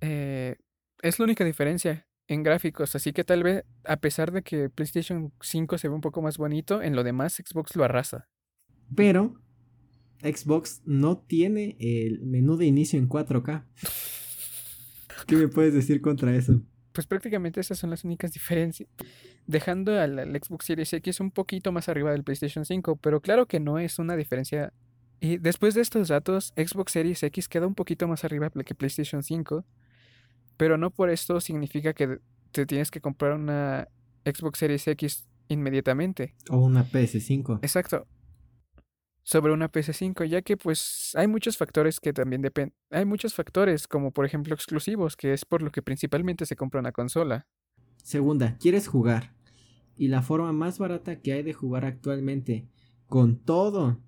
Eh, 0.00 0.54
es 1.02 1.18
la 1.18 1.24
única 1.24 1.44
diferencia 1.44 2.06
en 2.28 2.44
gráficos, 2.44 2.94
así 2.94 3.12
que 3.12 3.24
tal 3.24 3.42
vez, 3.42 3.64
a 3.82 3.96
pesar 3.96 4.30
de 4.30 4.42
que 4.42 4.70
PlayStation 4.70 5.32
5 5.40 5.76
se 5.76 5.88
ve 5.88 5.94
un 5.96 6.02
poco 6.02 6.22
más 6.22 6.38
bonito, 6.38 6.82
en 6.82 6.94
lo 6.94 7.02
demás 7.02 7.42
Xbox 7.44 7.74
lo 7.74 7.82
arrasa. 7.82 8.28
Pero 8.94 9.34
Xbox 10.22 10.82
no 10.84 11.18
tiene 11.18 11.76
el 11.78 12.20
menú 12.22 12.56
de 12.56 12.66
inicio 12.66 12.98
en 12.98 13.08
4K. 13.08 13.64
¿Qué 15.26 15.36
me 15.36 15.48
puedes 15.48 15.74
decir 15.74 16.00
contra 16.00 16.34
eso? 16.34 16.60
Pues 16.92 17.06
prácticamente 17.06 17.60
esas 17.60 17.78
son 17.78 17.90
las 17.90 18.04
únicas 18.04 18.32
diferencias. 18.32 18.88
Dejando 19.46 19.98
al, 19.98 20.18
Xbox 20.42 20.66
Series 20.66 20.92
X 20.92 21.20
un 21.20 21.30
poquito 21.30 21.70
más 21.70 21.88
arriba 21.88 22.10
del 22.10 22.24
PlayStation 22.24 22.64
5, 22.64 22.96
pero 22.96 23.20
claro 23.20 23.46
que 23.46 23.60
no 23.60 23.78
es 23.78 23.98
una 23.98 24.16
diferencia. 24.16 24.72
Y 25.20 25.36
después 25.38 25.74
de 25.74 25.82
estos 25.82 26.08
datos, 26.08 26.52
Xbox 26.56 26.92
Series 26.92 27.22
X 27.22 27.48
queda 27.48 27.66
un 27.66 27.74
poquito 27.74 28.08
más 28.08 28.24
arriba 28.24 28.50
que 28.50 28.74
PlayStation 28.74 29.22
5, 29.22 29.64
pero 30.56 30.76
no 30.76 30.90
por 30.90 31.10
esto 31.10 31.40
significa 31.40 31.92
que 31.92 32.18
te 32.52 32.66
tienes 32.66 32.90
que 32.90 33.00
comprar 33.00 33.34
una 33.34 33.88
Xbox 34.24 34.58
Series 34.58 34.86
X 34.88 35.28
inmediatamente. 35.48 36.34
O 36.50 36.58
una 36.58 36.84
PS5. 36.84 37.60
Exacto 37.62 38.06
sobre 39.28 39.52
una 39.52 39.70
PS5, 39.70 40.24
ya 40.24 40.40
que 40.40 40.56
pues 40.56 41.12
hay 41.14 41.28
muchos 41.28 41.58
factores 41.58 42.00
que 42.00 42.14
también 42.14 42.40
dependen. 42.40 42.74
Hay 42.88 43.04
muchos 43.04 43.34
factores, 43.34 43.86
como 43.86 44.10
por 44.10 44.24
ejemplo 44.24 44.54
exclusivos, 44.54 45.16
que 45.16 45.34
es 45.34 45.44
por 45.44 45.60
lo 45.60 45.70
que 45.70 45.82
principalmente 45.82 46.46
se 46.46 46.56
compra 46.56 46.80
una 46.80 46.92
consola. 46.92 47.46
Segunda, 48.02 48.56
quieres 48.56 48.88
jugar. 48.88 49.34
Y 49.98 50.08
la 50.08 50.22
forma 50.22 50.54
más 50.54 50.78
barata 50.78 51.20
que 51.20 51.34
hay 51.34 51.42
de 51.42 51.52
jugar 51.52 51.84
actualmente, 51.84 52.70
con 53.06 53.36
todo 53.36 54.00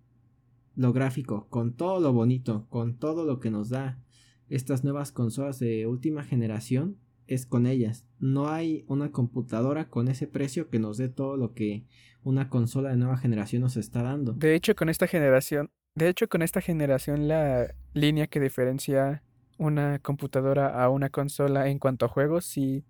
lo 0.74 0.94
gráfico, 0.94 1.48
con 1.50 1.76
todo 1.76 2.00
lo 2.00 2.14
bonito, 2.14 2.66
con 2.70 2.96
todo 2.96 3.26
lo 3.26 3.40
que 3.40 3.50
nos 3.50 3.68
da 3.68 4.02
estas 4.48 4.85
nuevas 4.85 5.12
consolas 5.12 5.59
de 5.59 5.87
última 5.87 6.24
generación, 6.24 6.96
es 7.26 7.44
con 7.44 7.66
ellas. 7.66 8.06
No 8.20 8.48
hay 8.48 8.87
una 8.88 9.12
computadora 9.12 9.90
con 9.90 10.09
ese 10.09 10.26
precio 10.26 10.70
que 10.70 10.78
nos 10.78 10.96
dé 10.96 11.11
todo 11.11 11.37
lo 11.37 11.52
que 11.52 11.85
una 12.22 12.48
consola 12.48 12.90
de 12.90 12.96
nueva 12.96 13.16
generación 13.16 13.62
nos 13.62 13.76
está 13.76 14.02
dando. 14.02 14.33
De 14.33 14.54
hecho, 14.54 14.74
con 14.74 14.88
esta 14.88 15.06
generación, 15.06 15.70
de 15.94 16.09
hecho, 16.09 16.28
con 16.28 16.42
esta 16.42 16.61
generación 16.61 17.28
la 17.28 17.74
línea 17.94 18.26
que 18.26 18.40
diferencia 18.40 19.22
una 19.59 19.98
computadora 19.98 20.83
a 20.83 20.88
una 20.88 21.11
consola 21.11 21.68
en 21.68 21.78
cuanto 21.78 22.06
a 22.06 22.09
juegos 22.09 22.46
sí 22.46 22.85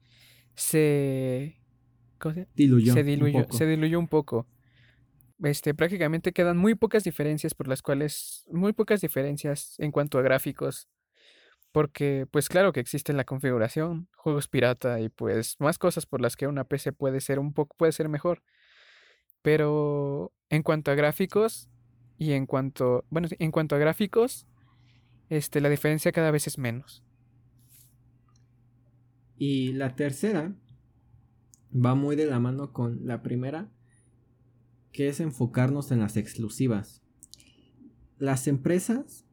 se 0.55 1.59
se? 2.21 2.49
Diluyó 2.55 2.93
se 2.93 3.03
diluyó, 3.03 3.47
se 3.51 3.66
diluyó 3.66 3.99
un 3.99 4.09
poco. 4.09 4.47
Este, 5.43 5.73
prácticamente 5.73 6.33
quedan 6.33 6.59
muy 6.59 6.75
pocas 6.75 7.03
diferencias 7.03 7.55
por 7.55 7.66
las 7.66 7.81
cuales, 7.81 8.45
muy 8.51 8.75
pocas 8.75 9.01
diferencias 9.01 9.75
en 9.79 9.90
cuanto 9.90 10.19
a 10.19 10.23
gráficos 10.23 10.87
porque, 11.73 12.27
pues 12.31 12.49
claro 12.49 12.73
que 12.73 12.81
existe 12.81 13.12
la 13.12 13.25
configuración, 13.25 14.09
juegos 14.16 14.49
pirata 14.49 15.01
y 15.01 15.09
pues 15.09 15.57
más 15.61 15.79
cosas 15.79 16.05
por 16.05 16.21
las 16.21 16.37
que 16.37 16.47
una 16.47 16.64
PC 16.64 16.93
puede 16.93 17.21
ser 17.21 17.38
un 17.38 17.53
poco, 17.53 17.77
puede 17.77 17.93
ser 17.93 18.09
mejor. 18.09 18.43
Pero 19.42 20.33
en 20.48 20.62
cuanto 20.62 20.90
a 20.90 20.94
gráficos 20.94 21.68
y 22.18 22.33
en 22.33 22.46
cuanto, 22.46 23.05
bueno, 23.11 23.29
en 23.38 23.50
cuanto 23.50 23.74
a 23.74 23.79
gráficos, 23.79 24.46
este, 25.29 25.61
la 25.61 25.68
diferencia 25.68 26.12
cada 26.12 26.31
vez 26.31 26.46
es 26.46 26.59
menos. 26.59 27.05
Y 29.37 29.72
la 29.72 29.94
tercera 29.94 30.55
va 31.74 31.94
muy 31.94 32.16
de 32.16 32.26
la 32.26 32.40
mano 32.40 32.72
con 32.72 33.07
la 33.07 33.22
primera, 33.22 33.70
que 34.92 35.09
es 35.09 35.20
enfocarnos 35.20 35.92
en 35.92 36.00
las 36.00 36.16
exclusivas. 36.16 37.03
Las 38.18 38.48
empresas 38.48 39.24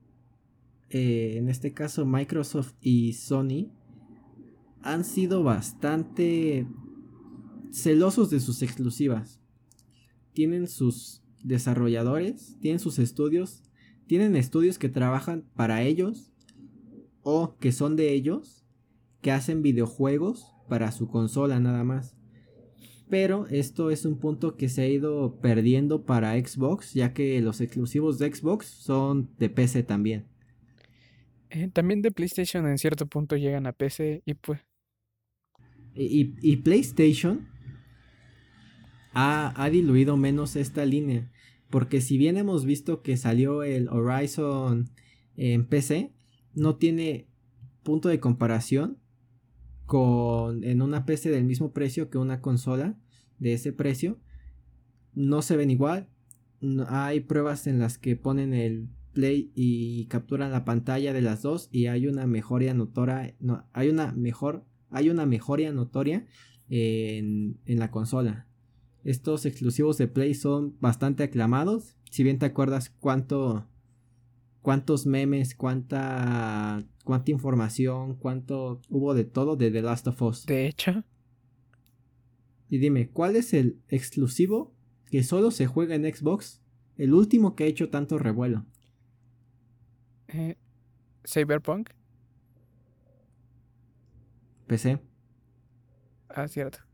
eh, 0.90 1.36
en 1.38 1.50
este 1.50 1.74
caso 1.74 2.06
Microsoft 2.06 2.74
y 2.80 3.14
Sony, 3.14 3.72
han 4.82 5.04
sido 5.04 5.44
bastante 5.44 6.66
celosos 7.72 8.30
de 8.30 8.40
sus 8.40 8.62
exclusivas. 8.62 9.42
Tienen 10.38 10.68
sus 10.68 11.24
desarrolladores, 11.44 12.60
tienen 12.62 12.78
sus 12.78 13.00
estudios, 13.00 13.64
tienen 14.06 14.36
estudios 14.36 14.78
que 14.78 14.88
trabajan 14.88 15.50
para 15.56 15.82
ellos 15.82 16.32
o 17.24 17.58
que 17.58 17.72
son 17.72 17.96
de 17.96 18.14
ellos, 18.14 18.64
que 19.22 19.32
hacen 19.32 19.64
videojuegos 19.64 20.54
para 20.70 20.92
su 20.92 21.08
consola 21.08 21.60
nada 21.60 21.84
más. 21.84 22.16
Pero 23.10 23.48
esto 23.48 23.90
es 23.90 24.06
un 24.06 24.20
punto 24.20 24.58
que 24.58 24.70
se 24.70 24.84
ha 24.84 24.88
ido 24.88 25.40
perdiendo 25.42 26.06
para 26.06 26.34
Xbox, 26.40 26.94
ya 26.94 27.16
que 27.16 27.42
los 27.42 27.60
exclusivos 27.60 28.20
de 28.20 28.32
Xbox 28.32 28.68
son 28.68 29.32
de 29.40 29.50
PC 29.50 29.82
también. 29.82 30.28
Eh, 31.50 31.68
también 31.74 32.04
de 32.04 32.12
PlayStation 32.12 32.68
en 32.68 32.78
cierto 32.78 33.08
punto 33.08 33.38
llegan 33.38 33.66
a 33.66 33.72
PC 33.72 34.22
y 34.24 34.36
pues... 34.36 34.60
Y, 35.96 36.58
PlayStation 36.58 37.57
ha, 39.18 39.52
ha, 39.64 39.70
diluido 39.72 40.16
menos 40.16 40.56
esta 40.56 40.86
línea. 40.86 41.32
Porque 41.72 42.02
si 42.02 42.20
bien 42.20 42.38
hemos 42.38 42.66
visto 42.66 43.02
que 43.02 43.18
salió 43.18 43.64
el 43.64 43.90
Horizon 43.90 44.92
en 45.36 45.66
PC, 45.66 46.14
no 46.54 46.76
tiene 46.76 47.28
punto 47.82 48.10
de 48.10 48.20
comparación 48.20 49.00
con 49.88 50.64
en 50.64 50.84
una 50.84 51.06
PC 51.06 51.32
del 51.32 51.46
mismo 51.46 51.72
precio 51.72 52.12
que 52.12 52.20
una 52.20 52.42
consola 52.42 52.96
de 53.40 53.54
ese 53.54 53.74
precio. 53.74 54.20
No 55.16 55.42
se 55.42 55.58
ven 55.58 55.72
igual. 55.72 56.10
hay 56.88 57.22
pruebas 57.22 57.66
en 57.66 57.80
las 57.80 57.98
que 57.98 58.16
ponen 58.16 58.54
el 58.54 58.90
Play 59.14 59.52
y 59.56 60.06
capturan 60.06 60.52
la 60.52 60.64
pantalla 60.64 61.12
de 61.12 61.24
las 61.24 61.42
dos 61.42 61.70
y 61.72 61.88
hay 61.88 62.06
una 62.06 62.28
mejoría 62.28 62.76
notoria, 62.76 63.34
no, 63.40 63.66
hay 63.74 63.90
una 63.90 64.12
mejor, 64.12 64.64
hay 64.92 65.10
una 65.10 65.26
mejoría 65.26 65.72
notoria 65.72 66.28
en, 66.70 67.58
en 67.66 67.80
la 67.80 67.90
consola. 67.90 68.48
Estos 69.08 69.46
exclusivos 69.46 69.98
de 69.98 70.10
Play 70.10 70.34
son 70.34 70.76
bastante 70.82 71.24
aclamados. 71.24 71.96
Si 72.12 72.24
bien 72.24 72.40
te 72.40 72.46
acuerdas 72.46 72.90
cuánto, 72.90 73.66
cuántos 74.62 75.06
memes, 75.06 75.56
cuánta, 75.56 76.84
cuánta 77.06 77.32
información, 77.32 78.18
cuánto 78.18 78.82
hubo 78.90 79.14
de 79.14 79.24
todo 79.24 79.56
de 79.56 79.72
The 79.72 79.82
Last 79.82 80.08
of 80.08 80.22
Us. 80.22 80.46
De 80.46 80.68
hecho. 80.68 81.06
Y 82.68 82.80
dime, 82.80 83.08
¿cuál 83.08 83.38
es 83.38 83.54
el 83.54 83.80
exclusivo 83.88 84.74
que 85.10 85.24
solo 85.24 85.52
se 85.52 85.68
juega 85.68 85.96
en 85.96 86.04
Xbox? 86.14 86.62
El 86.98 87.14
último 87.14 87.56
que 87.56 87.64
ha 87.64 87.68
hecho 87.68 87.90
tanto 87.90 88.18
revuelo. 88.18 88.66
Eh, 90.28 90.58
Cyberpunk. 91.26 91.92
PC. 94.68 95.00
Ah, 96.28 96.50
cierto. 96.50 96.87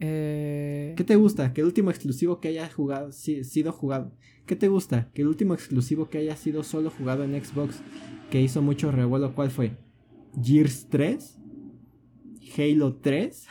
Eh... 0.00 0.94
¿Qué 0.96 1.04
te 1.04 1.16
gusta? 1.16 1.52
Que 1.52 1.60
el 1.60 1.66
último 1.66 1.90
exclusivo 1.90 2.40
que 2.40 2.48
haya 2.48 2.68
jugado, 2.70 3.12
sido 3.12 3.72
jugado. 3.72 4.12
¿Qué 4.46 4.56
te 4.56 4.68
gusta? 4.68 5.10
Que 5.12 5.22
el 5.22 5.28
último 5.28 5.54
exclusivo 5.54 6.08
que 6.08 6.18
haya 6.18 6.36
sido 6.36 6.62
solo 6.62 6.90
jugado 6.90 7.24
en 7.24 7.42
Xbox, 7.42 7.80
que 8.30 8.40
hizo 8.40 8.62
mucho 8.62 8.90
revuelo, 8.92 9.34
¿cuál 9.34 9.50
fue? 9.50 9.72
¿Gears 10.42 10.88
3? 10.88 11.38
¿Halo 12.56 12.96
3? 12.96 13.46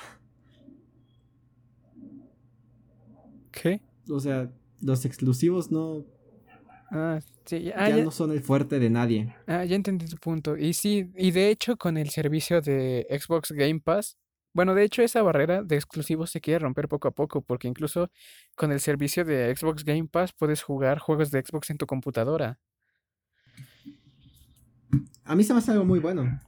¿Qué? 3.51 3.81
O 4.09 4.19
sea, 4.19 4.51
los 4.81 5.05
exclusivos 5.05 5.71
no. 5.71 6.05
Ah, 6.89 7.19
sí, 7.45 7.71
ah, 7.75 7.89
ya, 7.89 8.03
no 8.03 8.11
son 8.11 8.31
el 8.31 8.41
fuerte 8.41 8.79
de 8.79 8.89
nadie. 8.89 9.35
Ah, 9.45 9.65
ya 9.65 9.75
entendí 9.75 10.05
tu 10.05 10.17
punto. 10.17 10.57
Y 10.57 10.73
sí, 10.73 11.11
y 11.15 11.31
de 11.31 11.49
hecho, 11.49 11.75
con 11.75 11.97
el 11.97 12.09
servicio 12.09 12.61
de 12.61 13.05
Xbox 13.09 13.51
Game 13.51 13.79
Pass. 13.79 14.17
Bueno, 14.53 14.73
de 14.73 14.83
hecho, 14.83 15.01
esa 15.01 15.21
barrera 15.21 15.61
de 15.63 15.75
exclusivos 15.75 16.31
se 16.31 16.41
quiere 16.41 16.59
romper 16.59 16.87
poco 16.87 17.07
a 17.07 17.11
poco, 17.11 17.41
porque 17.41 17.67
incluso 17.67 18.09
con 18.55 18.71
el 18.71 18.79
servicio 18.79 19.23
de 19.23 19.55
Xbox 19.55 19.83
Game 19.83 20.07
Pass 20.07 20.33
puedes 20.33 20.63
jugar 20.63 20.99
juegos 20.99 21.31
de 21.31 21.41
Xbox 21.41 21.69
en 21.69 21.77
tu 21.77 21.85
computadora. 21.85 22.59
A 25.23 25.35
mí 25.35 25.43
se 25.43 25.53
me 25.53 25.59
hace 25.59 25.71
algo 25.71 25.85
muy 25.85 25.99
bueno. 25.99 26.39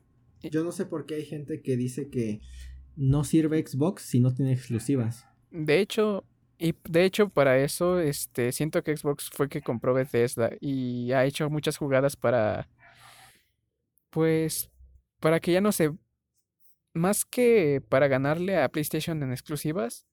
Yo 0.41 0.63
no 0.63 0.71
sé 0.71 0.85
por 0.85 1.05
qué 1.05 1.15
hay 1.15 1.25
gente 1.25 1.61
que 1.61 1.75
dice 1.75 2.09
que 2.09 2.41
no 2.95 3.23
sirve 3.23 3.65
Xbox 3.65 4.03
si 4.03 4.19
no 4.19 4.33
tiene 4.33 4.53
exclusivas. 4.53 5.25
De 5.51 5.79
hecho, 5.79 6.25
y 6.57 6.75
de 6.89 7.05
hecho, 7.05 7.29
para 7.29 7.57
eso, 7.57 7.99
este, 7.99 8.51
siento 8.51 8.83
que 8.83 8.95
Xbox 8.95 9.29
fue 9.31 9.47
que 9.47 9.61
compró 9.61 9.93
Bethesda 9.93 10.51
y 10.59 11.13
ha 11.13 11.25
hecho 11.25 11.49
muchas 11.49 11.77
jugadas 11.77 12.17
para, 12.17 12.67
pues, 14.09 14.69
para 15.21 15.39
que 15.39 15.53
ya 15.53 15.61
no 15.61 15.71
se, 15.71 15.91
más 16.93 17.25
que 17.25 17.81
para 17.87 18.07
ganarle 18.07 18.57
a 18.57 18.69
PlayStation 18.69 19.21
en 19.23 19.31
exclusivas, 19.31 20.05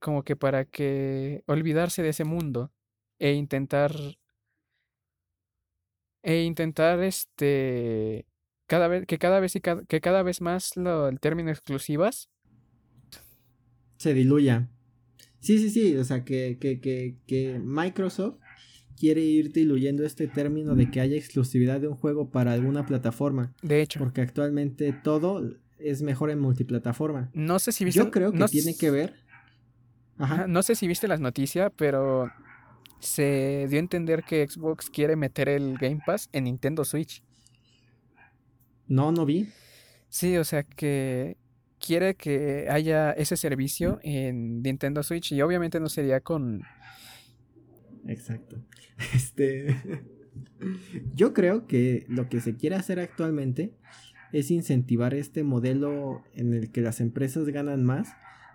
como 0.00 0.22
que 0.22 0.36
para 0.36 0.64
que 0.64 1.42
olvidarse 1.46 2.02
de 2.02 2.10
ese 2.10 2.24
mundo 2.24 2.72
e 3.18 3.32
intentar, 3.32 3.94
e 6.22 6.42
intentar, 6.42 7.00
este, 7.02 8.26
cada 8.66 8.88
vez, 8.88 9.06
que 9.06 9.18
cada 9.18 9.40
vez 9.40 9.56
y 9.56 9.60
que 9.60 10.00
cada 10.00 10.22
vez 10.22 10.40
más 10.40 10.76
lo, 10.76 11.08
el 11.08 11.20
término 11.20 11.50
exclusivas 11.50 12.28
se 13.96 14.14
diluya. 14.14 14.68
Sí, 15.40 15.58
sí, 15.58 15.70
sí, 15.70 15.96
o 15.96 16.04
sea, 16.04 16.24
que, 16.24 16.58
que, 16.60 16.80
que, 16.80 17.16
que 17.26 17.58
Microsoft 17.58 18.36
quiere 18.96 19.22
ir 19.22 19.52
diluyendo 19.52 20.04
este 20.04 20.26
término 20.26 20.74
de 20.74 20.90
que 20.90 21.00
haya 21.00 21.16
exclusividad 21.16 21.80
de 21.80 21.88
un 21.88 21.94
juego 21.94 22.30
para 22.30 22.52
alguna 22.52 22.86
plataforma. 22.86 23.54
De 23.62 23.82
hecho. 23.82 23.98
Porque 23.98 24.20
actualmente 24.20 24.92
todo 24.92 25.56
es 25.84 26.02
mejor 26.02 26.30
en 26.30 26.40
multiplataforma. 26.40 27.30
No 27.34 27.58
sé 27.58 27.72
si 27.72 27.84
viste. 27.84 28.00
Yo 28.00 28.10
creo 28.10 28.32
que 28.32 28.44
tiene 28.46 28.76
que 28.76 28.90
ver. 28.90 29.14
Ajá. 30.18 30.46
No 30.46 30.62
sé 30.62 30.74
si 30.74 30.86
viste 30.86 31.08
las 31.08 31.20
noticias, 31.20 31.72
pero 31.76 32.30
se 33.00 33.66
dio 33.68 33.78
a 33.78 33.80
entender 33.80 34.24
que 34.24 34.46
Xbox 34.48 34.88
quiere 34.90 35.16
meter 35.16 35.48
el 35.48 35.76
Game 35.76 36.00
Pass 36.04 36.28
en 36.32 36.44
Nintendo 36.44 36.84
Switch. 36.84 37.22
No, 38.86 39.12
no 39.12 39.26
vi. 39.26 39.48
Sí, 40.08 40.36
o 40.36 40.44
sea 40.44 40.62
que 40.62 41.36
quiere 41.78 42.14
que 42.14 42.68
haya 42.70 43.12
ese 43.12 43.36
servicio 43.36 43.98
en 44.02 44.62
Nintendo 44.62 45.02
Switch 45.02 45.32
y 45.32 45.42
obviamente 45.42 45.80
no 45.80 45.88
sería 45.88 46.20
con... 46.20 46.62
Exacto. 48.06 48.56
Este... 49.14 49.76
Yo 51.14 51.34
creo 51.34 51.66
que 51.66 52.06
lo 52.08 52.28
que 52.28 52.40
se 52.40 52.56
quiere 52.56 52.76
hacer 52.76 53.00
actualmente 53.00 53.74
es 54.34 54.50
incentivar 54.50 55.14
este 55.14 55.44
modelo 55.44 56.24
en 56.34 56.54
el 56.54 56.72
que 56.72 56.80
las 56.80 57.00
empresas 57.00 57.46
ganan 57.46 57.84
más 57.84 58.08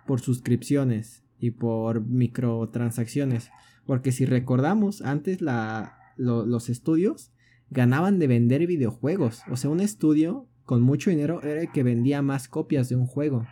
por 0.06 0.20
suscripciones 0.20 1.24
y 1.38 1.52
por 1.52 2.04
microtransacciones. 2.04 3.50
Porque 3.86 4.12
si 4.12 4.26
recordamos, 4.26 5.00
antes 5.00 5.40
la, 5.40 5.98
los 6.16 6.68
estudios 6.68 7.32
ganaban 7.70 8.18
de 8.18 8.26
vender 8.26 8.66
videojuegos. 8.66 9.42
O 9.50 9.56
sea, 9.56 9.70
un 9.70 9.80
estudio 9.80 10.46
con 10.66 10.82
mucho 10.82 11.08
dinero 11.08 11.42
era 11.42 11.62
el 11.62 11.72
que 11.72 11.82
vendía 11.82 12.20
más 12.20 12.46
copias 12.46 12.90
de 12.90 12.96
un 12.96 13.06
juego. 13.06 13.46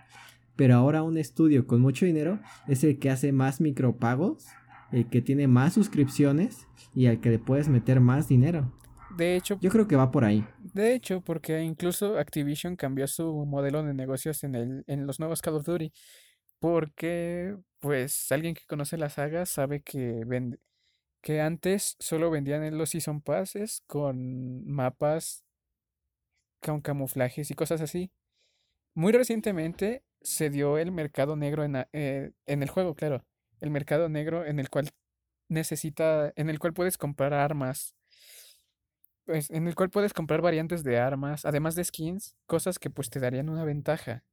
Pero 0.54 0.74
ahora 0.74 1.02
un 1.02 1.16
estudio 1.16 1.66
con 1.66 1.80
mucho 1.80 2.04
dinero 2.04 2.40
es 2.66 2.84
el 2.84 2.98
que 2.98 3.08
hace 3.08 3.32
más 3.32 3.62
micropagos, 3.62 4.44
el 4.92 5.08
que 5.08 5.22
tiene 5.22 5.48
más 5.48 5.72
suscripciones 5.72 6.66
y 6.94 7.06
al 7.06 7.20
que 7.20 7.30
le 7.30 7.38
puedes 7.38 7.70
meter 7.70 8.00
más 8.00 8.28
dinero. 8.28 8.74
De 9.16 9.36
hecho, 9.36 9.58
yo 9.60 9.70
creo 9.70 9.88
que 9.88 9.96
va 9.96 10.10
por 10.10 10.24
ahí. 10.24 10.46
De 10.74 10.94
hecho, 10.94 11.20
porque 11.20 11.60
incluso 11.62 12.18
Activision 12.18 12.76
cambió 12.76 13.06
su 13.06 13.44
modelo 13.46 13.82
de 13.82 13.94
negocios 13.94 14.44
en, 14.44 14.54
el, 14.54 14.84
en 14.86 15.06
los 15.06 15.18
nuevos 15.18 15.42
Call 15.42 15.56
of 15.56 15.64
Duty. 15.64 15.92
Porque, 16.60 17.56
pues, 17.80 18.30
alguien 18.32 18.54
que 18.54 18.66
conoce 18.66 18.96
la 18.96 19.10
saga 19.10 19.46
sabe 19.46 19.80
que, 19.82 20.24
vende, 20.26 20.58
que 21.22 21.40
antes 21.40 21.96
solo 22.00 22.30
vendían 22.30 22.76
los 22.76 22.90
Season 22.90 23.20
Passes 23.20 23.82
con 23.86 24.66
mapas 24.66 25.44
con 26.60 26.80
camuflajes 26.80 27.50
y 27.50 27.54
cosas 27.54 27.80
así. 27.80 28.10
Muy 28.94 29.12
recientemente 29.12 30.02
se 30.20 30.50
dio 30.50 30.78
el 30.78 30.90
mercado 30.92 31.36
negro 31.36 31.64
en, 31.64 31.76
eh, 31.92 32.32
en 32.46 32.62
el 32.62 32.68
juego, 32.68 32.94
claro. 32.94 33.24
El 33.60 33.70
mercado 33.70 34.08
negro 34.08 34.44
en 34.44 34.58
el 34.58 34.70
cual 34.70 34.90
necesita, 35.48 36.32
en 36.36 36.50
el 36.50 36.58
cual 36.58 36.74
puedes 36.74 36.98
comprar 36.98 37.32
armas. 37.32 37.94
Pues, 39.28 39.50
en 39.50 39.66
el 39.66 39.74
cual 39.74 39.90
puedes 39.90 40.14
comprar 40.14 40.40
variantes 40.40 40.82
de 40.84 40.98
armas, 40.98 41.44
además 41.44 41.74
de 41.74 41.84
skins, 41.84 42.34
cosas 42.46 42.78
que 42.78 42.88
pues 42.88 43.10
te 43.10 43.20
darían 43.20 43.50
una 43.50 43.62
ventaja. 43.62 44.24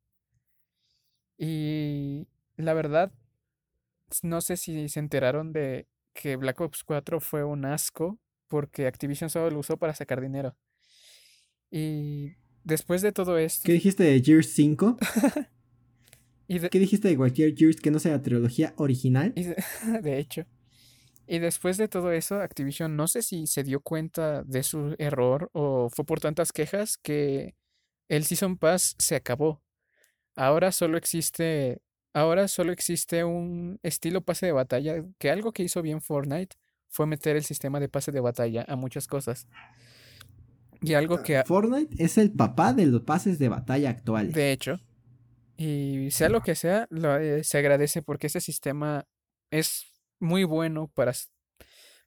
Y 1.37 2.29
la 2.55 2.73
verdad, 2.73 3.11
no 4.23 4.39
sé 4.39 4.55
si 4.55 4.87
se 4.87 5.01
enteraron 5.01 5.51
de 5.51 5.89
que 6.13 6.37
Black 6.37 6.61
Ops 6.61 6.85
4 6.85 7.19
fue 7.19 7.43
un 7.43 7.65
asco 7.65 8.21
porque 8.47 8.87
Activision 8.87 9.29
solo 9.29 9.49
lo 9.49 9.59
usó 9.59 9.75
para 9.75 9.93
sacar 9.93 10.21
dinero. 10.21 10.55
Y 11.69 12.31
después 12.63 13.01
de 13.01 13.11
todo 13.11 13.37
esto. 13.37 13.65
¿Qué 13.65 13.73
dijiste 13.73 14.05
de 14.05 14.21
Gears 14.21 14.47
5? 14.53 14.97
¿Qué 16.47 16.79
dijiste 16.79 17.09
de 17.09 17.17
cualquier 17.17 17.53
Gears 17.53 17.81
que 17.81 17.91
no 17.91 17.99
sea 17.99 18.13
la 18.13 18.21
trilogía 18.21 18.73
original? 18.77 19.33
de... 20.01 20.19
hecho. 20.19 20.45
Y 21.27 21.39
después 21.39 21.77
de 21.77 21.87
todo 21.87 22.11
eso, 22.11 22.39
Activision 22.39 22.95
no 22.95 23.07
sé 23.07 23.21
si 23.21 23.47
se 23.47 23.63
dio 23.63 23.79
cuenta 23.79 24.43
de 24.43 24.63
su 24.63 24.95
error 24.99 25.49
o 25.53 25.89
fue 25.89 26.05
por 26.05 26.19
tantas 26.19 26.51
quejas 26.51 26.97
que 26.97 27.55
el 28.07 28.25
Season 28.25 28.57
Pass 28.57 28.95
se 28.99 29.15
acabó. 29.15 29.63
Ahora 30.35 30.71
solo 30.71 30.97
existe. 30.97 31.81
Ahora 32.13 32.47
solo 32.47 32.71
existe 32.71 33.23
un 33.23 33.79
estilo 33.81 34.21
pase 34.21 34.45
de 34.45 34.51
batalla. 34.51 35.03
Que 35.17 35.31
algo 35.31 35.51
que 35.51 35.63
hizo 35.63 35.81
bien 35.81 36.01
Fortnite 36.01 36.55
fue 36.89 37.07
meter 37.07 37.35
el 37.35 37.43
sistema 37.43 37.79
de 37.79 37.89
pase 37.89 38.11
de 38.11 38.19
batalla 38.19 38.63
a 38.67 38.75
muchas 38.75 39.07
cosas. 39.07 39.47
Y 40.81 40.93
algo 40.93 41.23
que... 41.23 41.41
Fortnite 41.45 42.03
es 42.03 42.17
el 42.17 42.31
papá 42.31 42.73
de 42.73 42.85
los 42.85 43.01
pases 43.01 43.39
de 43.39 43.49
batalla 43.49 43.89
actuales. 43.89 44.33
De 44.33 44.51
hecho. 44.51 44.79
Y 45.57 46.11
sea 46.11 46.29
lo 46.29 46.41
que 46.41 46.53
sea, 46.53 46.87
eh, 46.91 47.41
se 47.43 47.57
agradece 47.57 48.01
porque 48.01 48.27
ese 48.27 48.41
sistema 48.41 49.07
es 49.51 49.94
muy 50.25 50.43
bueno 50.43 50.91
para, 50.93 51.13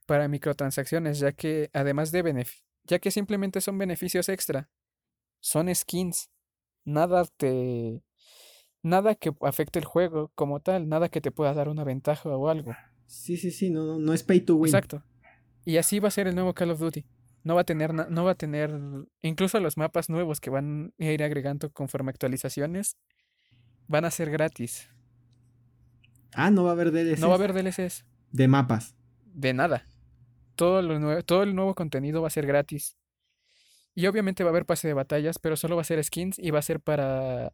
para 0.07 0.29
microtransacciones, 0.29 1.19
ya 1.19 1.33
que 1.33 1.71
además 1.73 2.13
de 2.13 2.47
ya 2.85 2.99
que 2.99 3.11
simplemente 3.11 3.61
son 3.61 3.79
beneficios 3.79 4.29
extra, 4.29 4.69
son 5.41 5.75
skins. 5.75 6.31
Nada 6.85 7.25
te... 7.37 8.03
Nada 8.83 9.15
que 9.17 9.33
afecte 9.43 9.79
el 9.79 9.85
juego 9.85 10.31
como 10.35 10.61
tal, 10.61 10.89
nada 10.89 11.09
que 11.09 11.21
te 11.21 11.33
pueda 11.33 11.53
dar 11.53 11.69
una 11.69 11.85
ventaja 11.85 12.29
o 12.29 12.49
algo. 12.49 12.75
Sí, 13.07 13.37
sí, 13.37 13.51
sí, 13.51 13.71
no, 13.71 13.85
no, 13.85 13.99
no 13.99 14.13
es 14.13 14.23
pay 14.23 14.41
to 14.41 14.55
win. 14.55 14.69
Exacto. 14.69 15.03
Y 15.65 15.77
así 15.79 15.99
va 15.99 16.09
a 16.09 16.13
ser 16.13 16.29
el 16.29 16.35
nuevo 16.35 16.55
Call 16.55 16.71
of 16.71 16.79
Duty. 16.79 17.05
No 17.43 17.55
va 17.55 17.63
a 17.63 17.65
tener, 17.65 17.93
no 17.93 18.25
va 18.25 18.33
a 18.33 18.35
tener, 18.37 18.71
incluso 19.21 19.59
los 19.61 19.77
mapas 19.77 20.09
nuevos 20.09 20.41
que 20.41 20.51
van 20.51 20.95
a 20.99 21.05
ir 21.05 21.23
agregando 21.23 21.73
conforme 21.73 22.11
actualizaciones, 22.11 22.97
van 23.87 24.05
a 24.05 24.11
ser 24.11 24.31
gratis. 24.31 24.89
Ah, 26.35 26.51
no 26.51 26.65
va 26.65 26.71
a 26.71 26.73
haber 26.73 26.93
DLCs. 26.93 27.21
No 27.21 27.29
va 27.29 27.35
a 27.35 27.39
haber 27.39 27.53
DLCs. 27.53 28.05
De 28.33 28.49
mapas. 28.49 28.95
De 29.25 29.55
nada. 29.55 29.87
todo, 30.55 30.83
lo 30.83 31.23
todo 31.23 31.43
el 31.43 31.55
nuevo 31.55 31.75
contenido 31.75 32.21
va 32.21 32.29
a 32.29 32.31
ser 32.31 32.47
gratis. 32.47 32.97
Y 33.95 34.07
obviamente 34.07 34.45
va 34.45 34.51
a 34.51 34.53
haber 34.53 34.67
pase 34.67 34.87
de 34.87 34.95
batallas, 34.95 35.39
pero 35.39 35.57
solo 35.57 35.77
va 35.77 35.83
a 35.83 35.85
ser 35.85 36.03
skins 36.05 36.39
y 36.39 36.51
va 36.51 36.61
a 36.61 36.63
ser 36.63 36.81
para, 36.81 37.53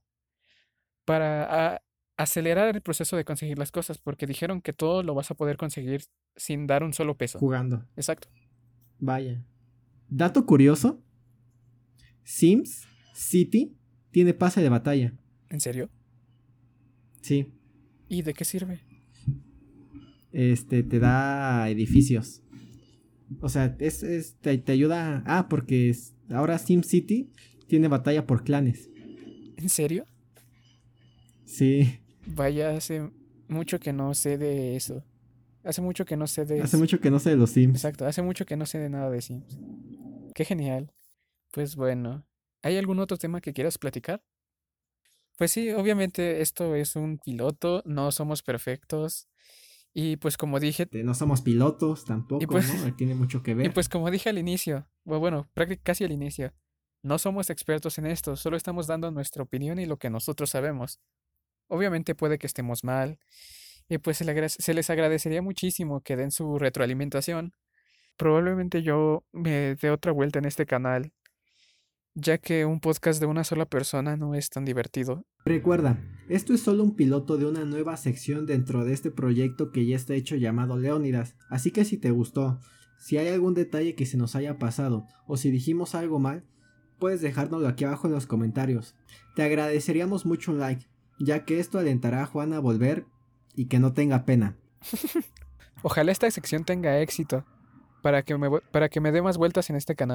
para 1.04 1.82
acelerar 2.16 2.74
el 2.74 2.82
proceso 2.82 3.16
de 3.16 3.24
conseguir 3.24 3.58
las 3.58 3.72
cosas, 3.72 3.98
porque 3.98 4.26
dijeron 4.26 4.60
que 4.60 4.72
todo 4.72 5.02
lo 5.02 5.14
vas 5.14 5.30
a 5.30 5.34
poder 5.34 5.56
conseguir 5.56 6.02
sin 6.36 6.66
dar 6.66 6.82
un 6.82 6.92
solo 6.92 7.16
peso. 7.16 7.38
Jugando. 7.38 7.86
Exacto. 7.96 8.28
Vaya. 8.98 9.42
Dato 10.08 10.44
curioso. 10.44 11.02
Sims 12.24 12.86
City 13.14 13.76
tiene 14.10 14.34
pase 14.34 14.60
de 14.60 14.68
batalla. 14.68 15.14
¿En 15.48 15.60
serio? 15.60 15.88
Sí. 17.22 17.53
¿Y 18.14 18.22
de 18.22 18.32
qué 18.32 18.44
sirve? 18.44 18.78
Este 20.30 20.84
te 20.84 21.00
da 21.00 21.68
edificios. 21.68 22.42
O 23.40 23.48
sea, 23.48 23.74
es, 23.80 24.04
es- 24.04 24.36
te, 24.40 24.56
te 24.58 24.70
ayuda. 24.70 25.24
Ah, 25.26 25.48
porque 25.48 25.90
es- 25.90 26.14
ahora 26.30 26.58
Sim 26.58 26.82
City 26.84 27.32
tiene 27.66 27.88
batalla 27.88 28.24
por 28.24 28.44
clanes. 28.44 28.88
¿En 29.56 29.68
serio? 29.68 30.06
Sí. 31.44 31.98
Vaya, 32.26 32.76
hace 32.76 33.10
mucho 33.48 33.80
que 33.80 33.92
no 33.92 34.14
sé 34.14 34.38
de 34.38 34.76
eso. 34.76 35.02
Hace 35.64 35.80
mucho 35.80 36.04
que 36.04 36.16
no 36.16 36.28
sé 36.28 36.44
de 36.44 36.60
Hace 36.60 36.76
mucho 36.76 37.00
que 37.00 37.10
no 37.10 37.18
sé 37.18 37.30
de 37.30 37.36
los 37.36 37.50
Sims. 37.50 37.74
Exacto, 37.78 38.06
hace 38.06 38.22
mucho 38.22 38.46
que 38.46 38.56
no 38.56 38.64
sé 38.66 38.78
de 38.78 38.90
nada 38.90 39.10
de 39.10 39.20
Sims. 39.22 39.58
Qué 40.36 40.44
genial. 40.44 40.92
Pues 41.50 41.74
bueno, 41.74 42.24
¿hay 42.62 42.76
algún 42.76 43.00
otro 43.00 43.16
tema 43.16 43.40
que 43.40 43.52
quieras 43.52 43.76
platicar? 43.78 44.22
Pues 45.36 45.52
sí, 45.52 45.70
obviamente 45.70 46.40
esto 46.40 46.74
es 46.74 46.96
un 46.96 47.18
piloto, 47.18 47.82
no 47.84 48.12
somos 48.12 48.42
perfectos. 48.42 49.28
Y 49.92 50.16
pues 50.16 50.36
como 50.36 50.58
dije, 50.58 50.84
Este, 50.84 51.04
No 51.04 51.14
somos 51.14 51.40
pilotos 51.42 52.04
tampoco, 52.04 52.46
pues- 52.46 52.66
¿no? 52.84 52.94
Tiene 52.96 53.14
mucho 53.14 53.42
que 53.42 53.52
y 53.52 53.54
ver. 53.54 53.72
pues 53.72 53.88
como 53.88 54.10
dije 54.10 54.28
al 54.28 54.38
inicio, 54.38 54.88
bueno, 55.04 55.48
casi 55.82 56.04
al 56.04 56.12
inicio, 56.12 56.52
no 57.02 57.18
somos 57.18 57.50
expertos 57.50 57.98
en 57.98 58.06
esto, 58.06 58.34
solo 58.36 58.56
estamos 58.56 58.86
dando 58.86 59.10
nuestra 59.10 59.42
opinión 59.42 59.78
y 59.78 59.86
lo 59.86 59.96
que 59.98 60.10
nosotros 60.10 60.50
sabemos. 60.50 61.00
Obviamente 61.68 62.14
puede 62.14 62.38
que 62.38 62.46
estemos 62.46 62.82
mal, 62.82 63.18
y 63.88 63.98
pues 63.98 64.18
se 64.18 64.74
les 64.74 64.90
agradecería 64.90 65.42
muchísimo 65.42 66.00
que 66.00 66.16
den 66.16 66.30
su 66.30 66.58
retroalimentación. 66.58 67.52
Probablemente 68.16 68.82
yo 68.82 69.24
me 69.32 69.74
dé 69.76 69.90
otra 69.90 70.12
vuelta 70.12 70.38
en 70.38 70.44
este 70.46 70.66
canal, 70.66 71.12
ya 72.14 72.38
que 72.38 72.64
un 72.64 72.80
podcast 72.80 73.20
de 73.20 73.26
una 73.26 73.44
sola 73.44 73.66
persona 73.66 74.16
no 74.16 74.34
es 74.34 74.48
tan 74.48 74.64
divertido. 74.64 75.24
Recuerda, 75.44 75.98
esto 76.28 76.54
es 76.54 76.60
solo 76.60 76.84
un 76.84 76.94
piloto 76.94 77.36
de 77.36 77.46
una 77.46 77.64
nueva 77.64 77.96
sección 77.96 78.46
dentro 78.46 78.84
de 78.84 78.92
este 78.92 79.10
proyecto 79.10 79.72
que 79.72 79.84
ya 79.84 79.96
está 79.96 80.14
hecho 80.14 80.36
llamado 80.36 80.78
Leónidas, 80.78 81.36
así 81.50 81.70
que 81.70 81.84
si 81.84 81.98
te 81.98 82.10
gustó, 82.10 82.60
si 82.98 83.18
hay 83.18 83.28
algún 83.28 83.54
detalle 83.54 83.94
que 83.94 84.06
se 84.06 84.16
nos 84.16 84.36
haya 84.36 84.58
pasado 84.58 85.06
o 85.26 85.36
si 85.36 85.50
dijimos 85.50 85.94
algo 85.94 86.18
mal, 86.18 86.44
puedes 86.98 87.20
dejárnoslo 87.20 87.68
aquí 87.68 87.84
abajo 87.84 88.06
en 88.06 88.14
los 88.14 88.26
comentarios. 88.26 88.94
Te 89.34 89.42
agradeceríamos 89.42 90.24
mucho 90.24 90.52
un 90.52 90.60
like, 90.60 90.86
ya 91.18 91.44
que 91.44 91.58
esto 91.58 91.78
alentará 91.78 92.22
a 92.22 92.26
Juan 92.26 92.52
a 92.52 92.60
volver 92.60 93.06
y 93.54 93.66
que 93.66 93.80
no 93.80 93.92
tenga 93.92 94.24
pena. 94.24 94.56
Ojalá 95.82 96.12
esta 96.12 96.30
sección 96.30 96.64
tenga 96.64 97.00
éxito, 97.00 97.44
para 98.04 98.22
que 98.22 98.38
me, 98.38 98.50
para 98.70 98.88
que 98.88 99.00
me 99.00 99.12
dé 99.12 99.22
más 99.22 99.36
vueltas 99.38 99.70
en 99.70 99.76
este 99.76 99.96
canal. 99.96 100.02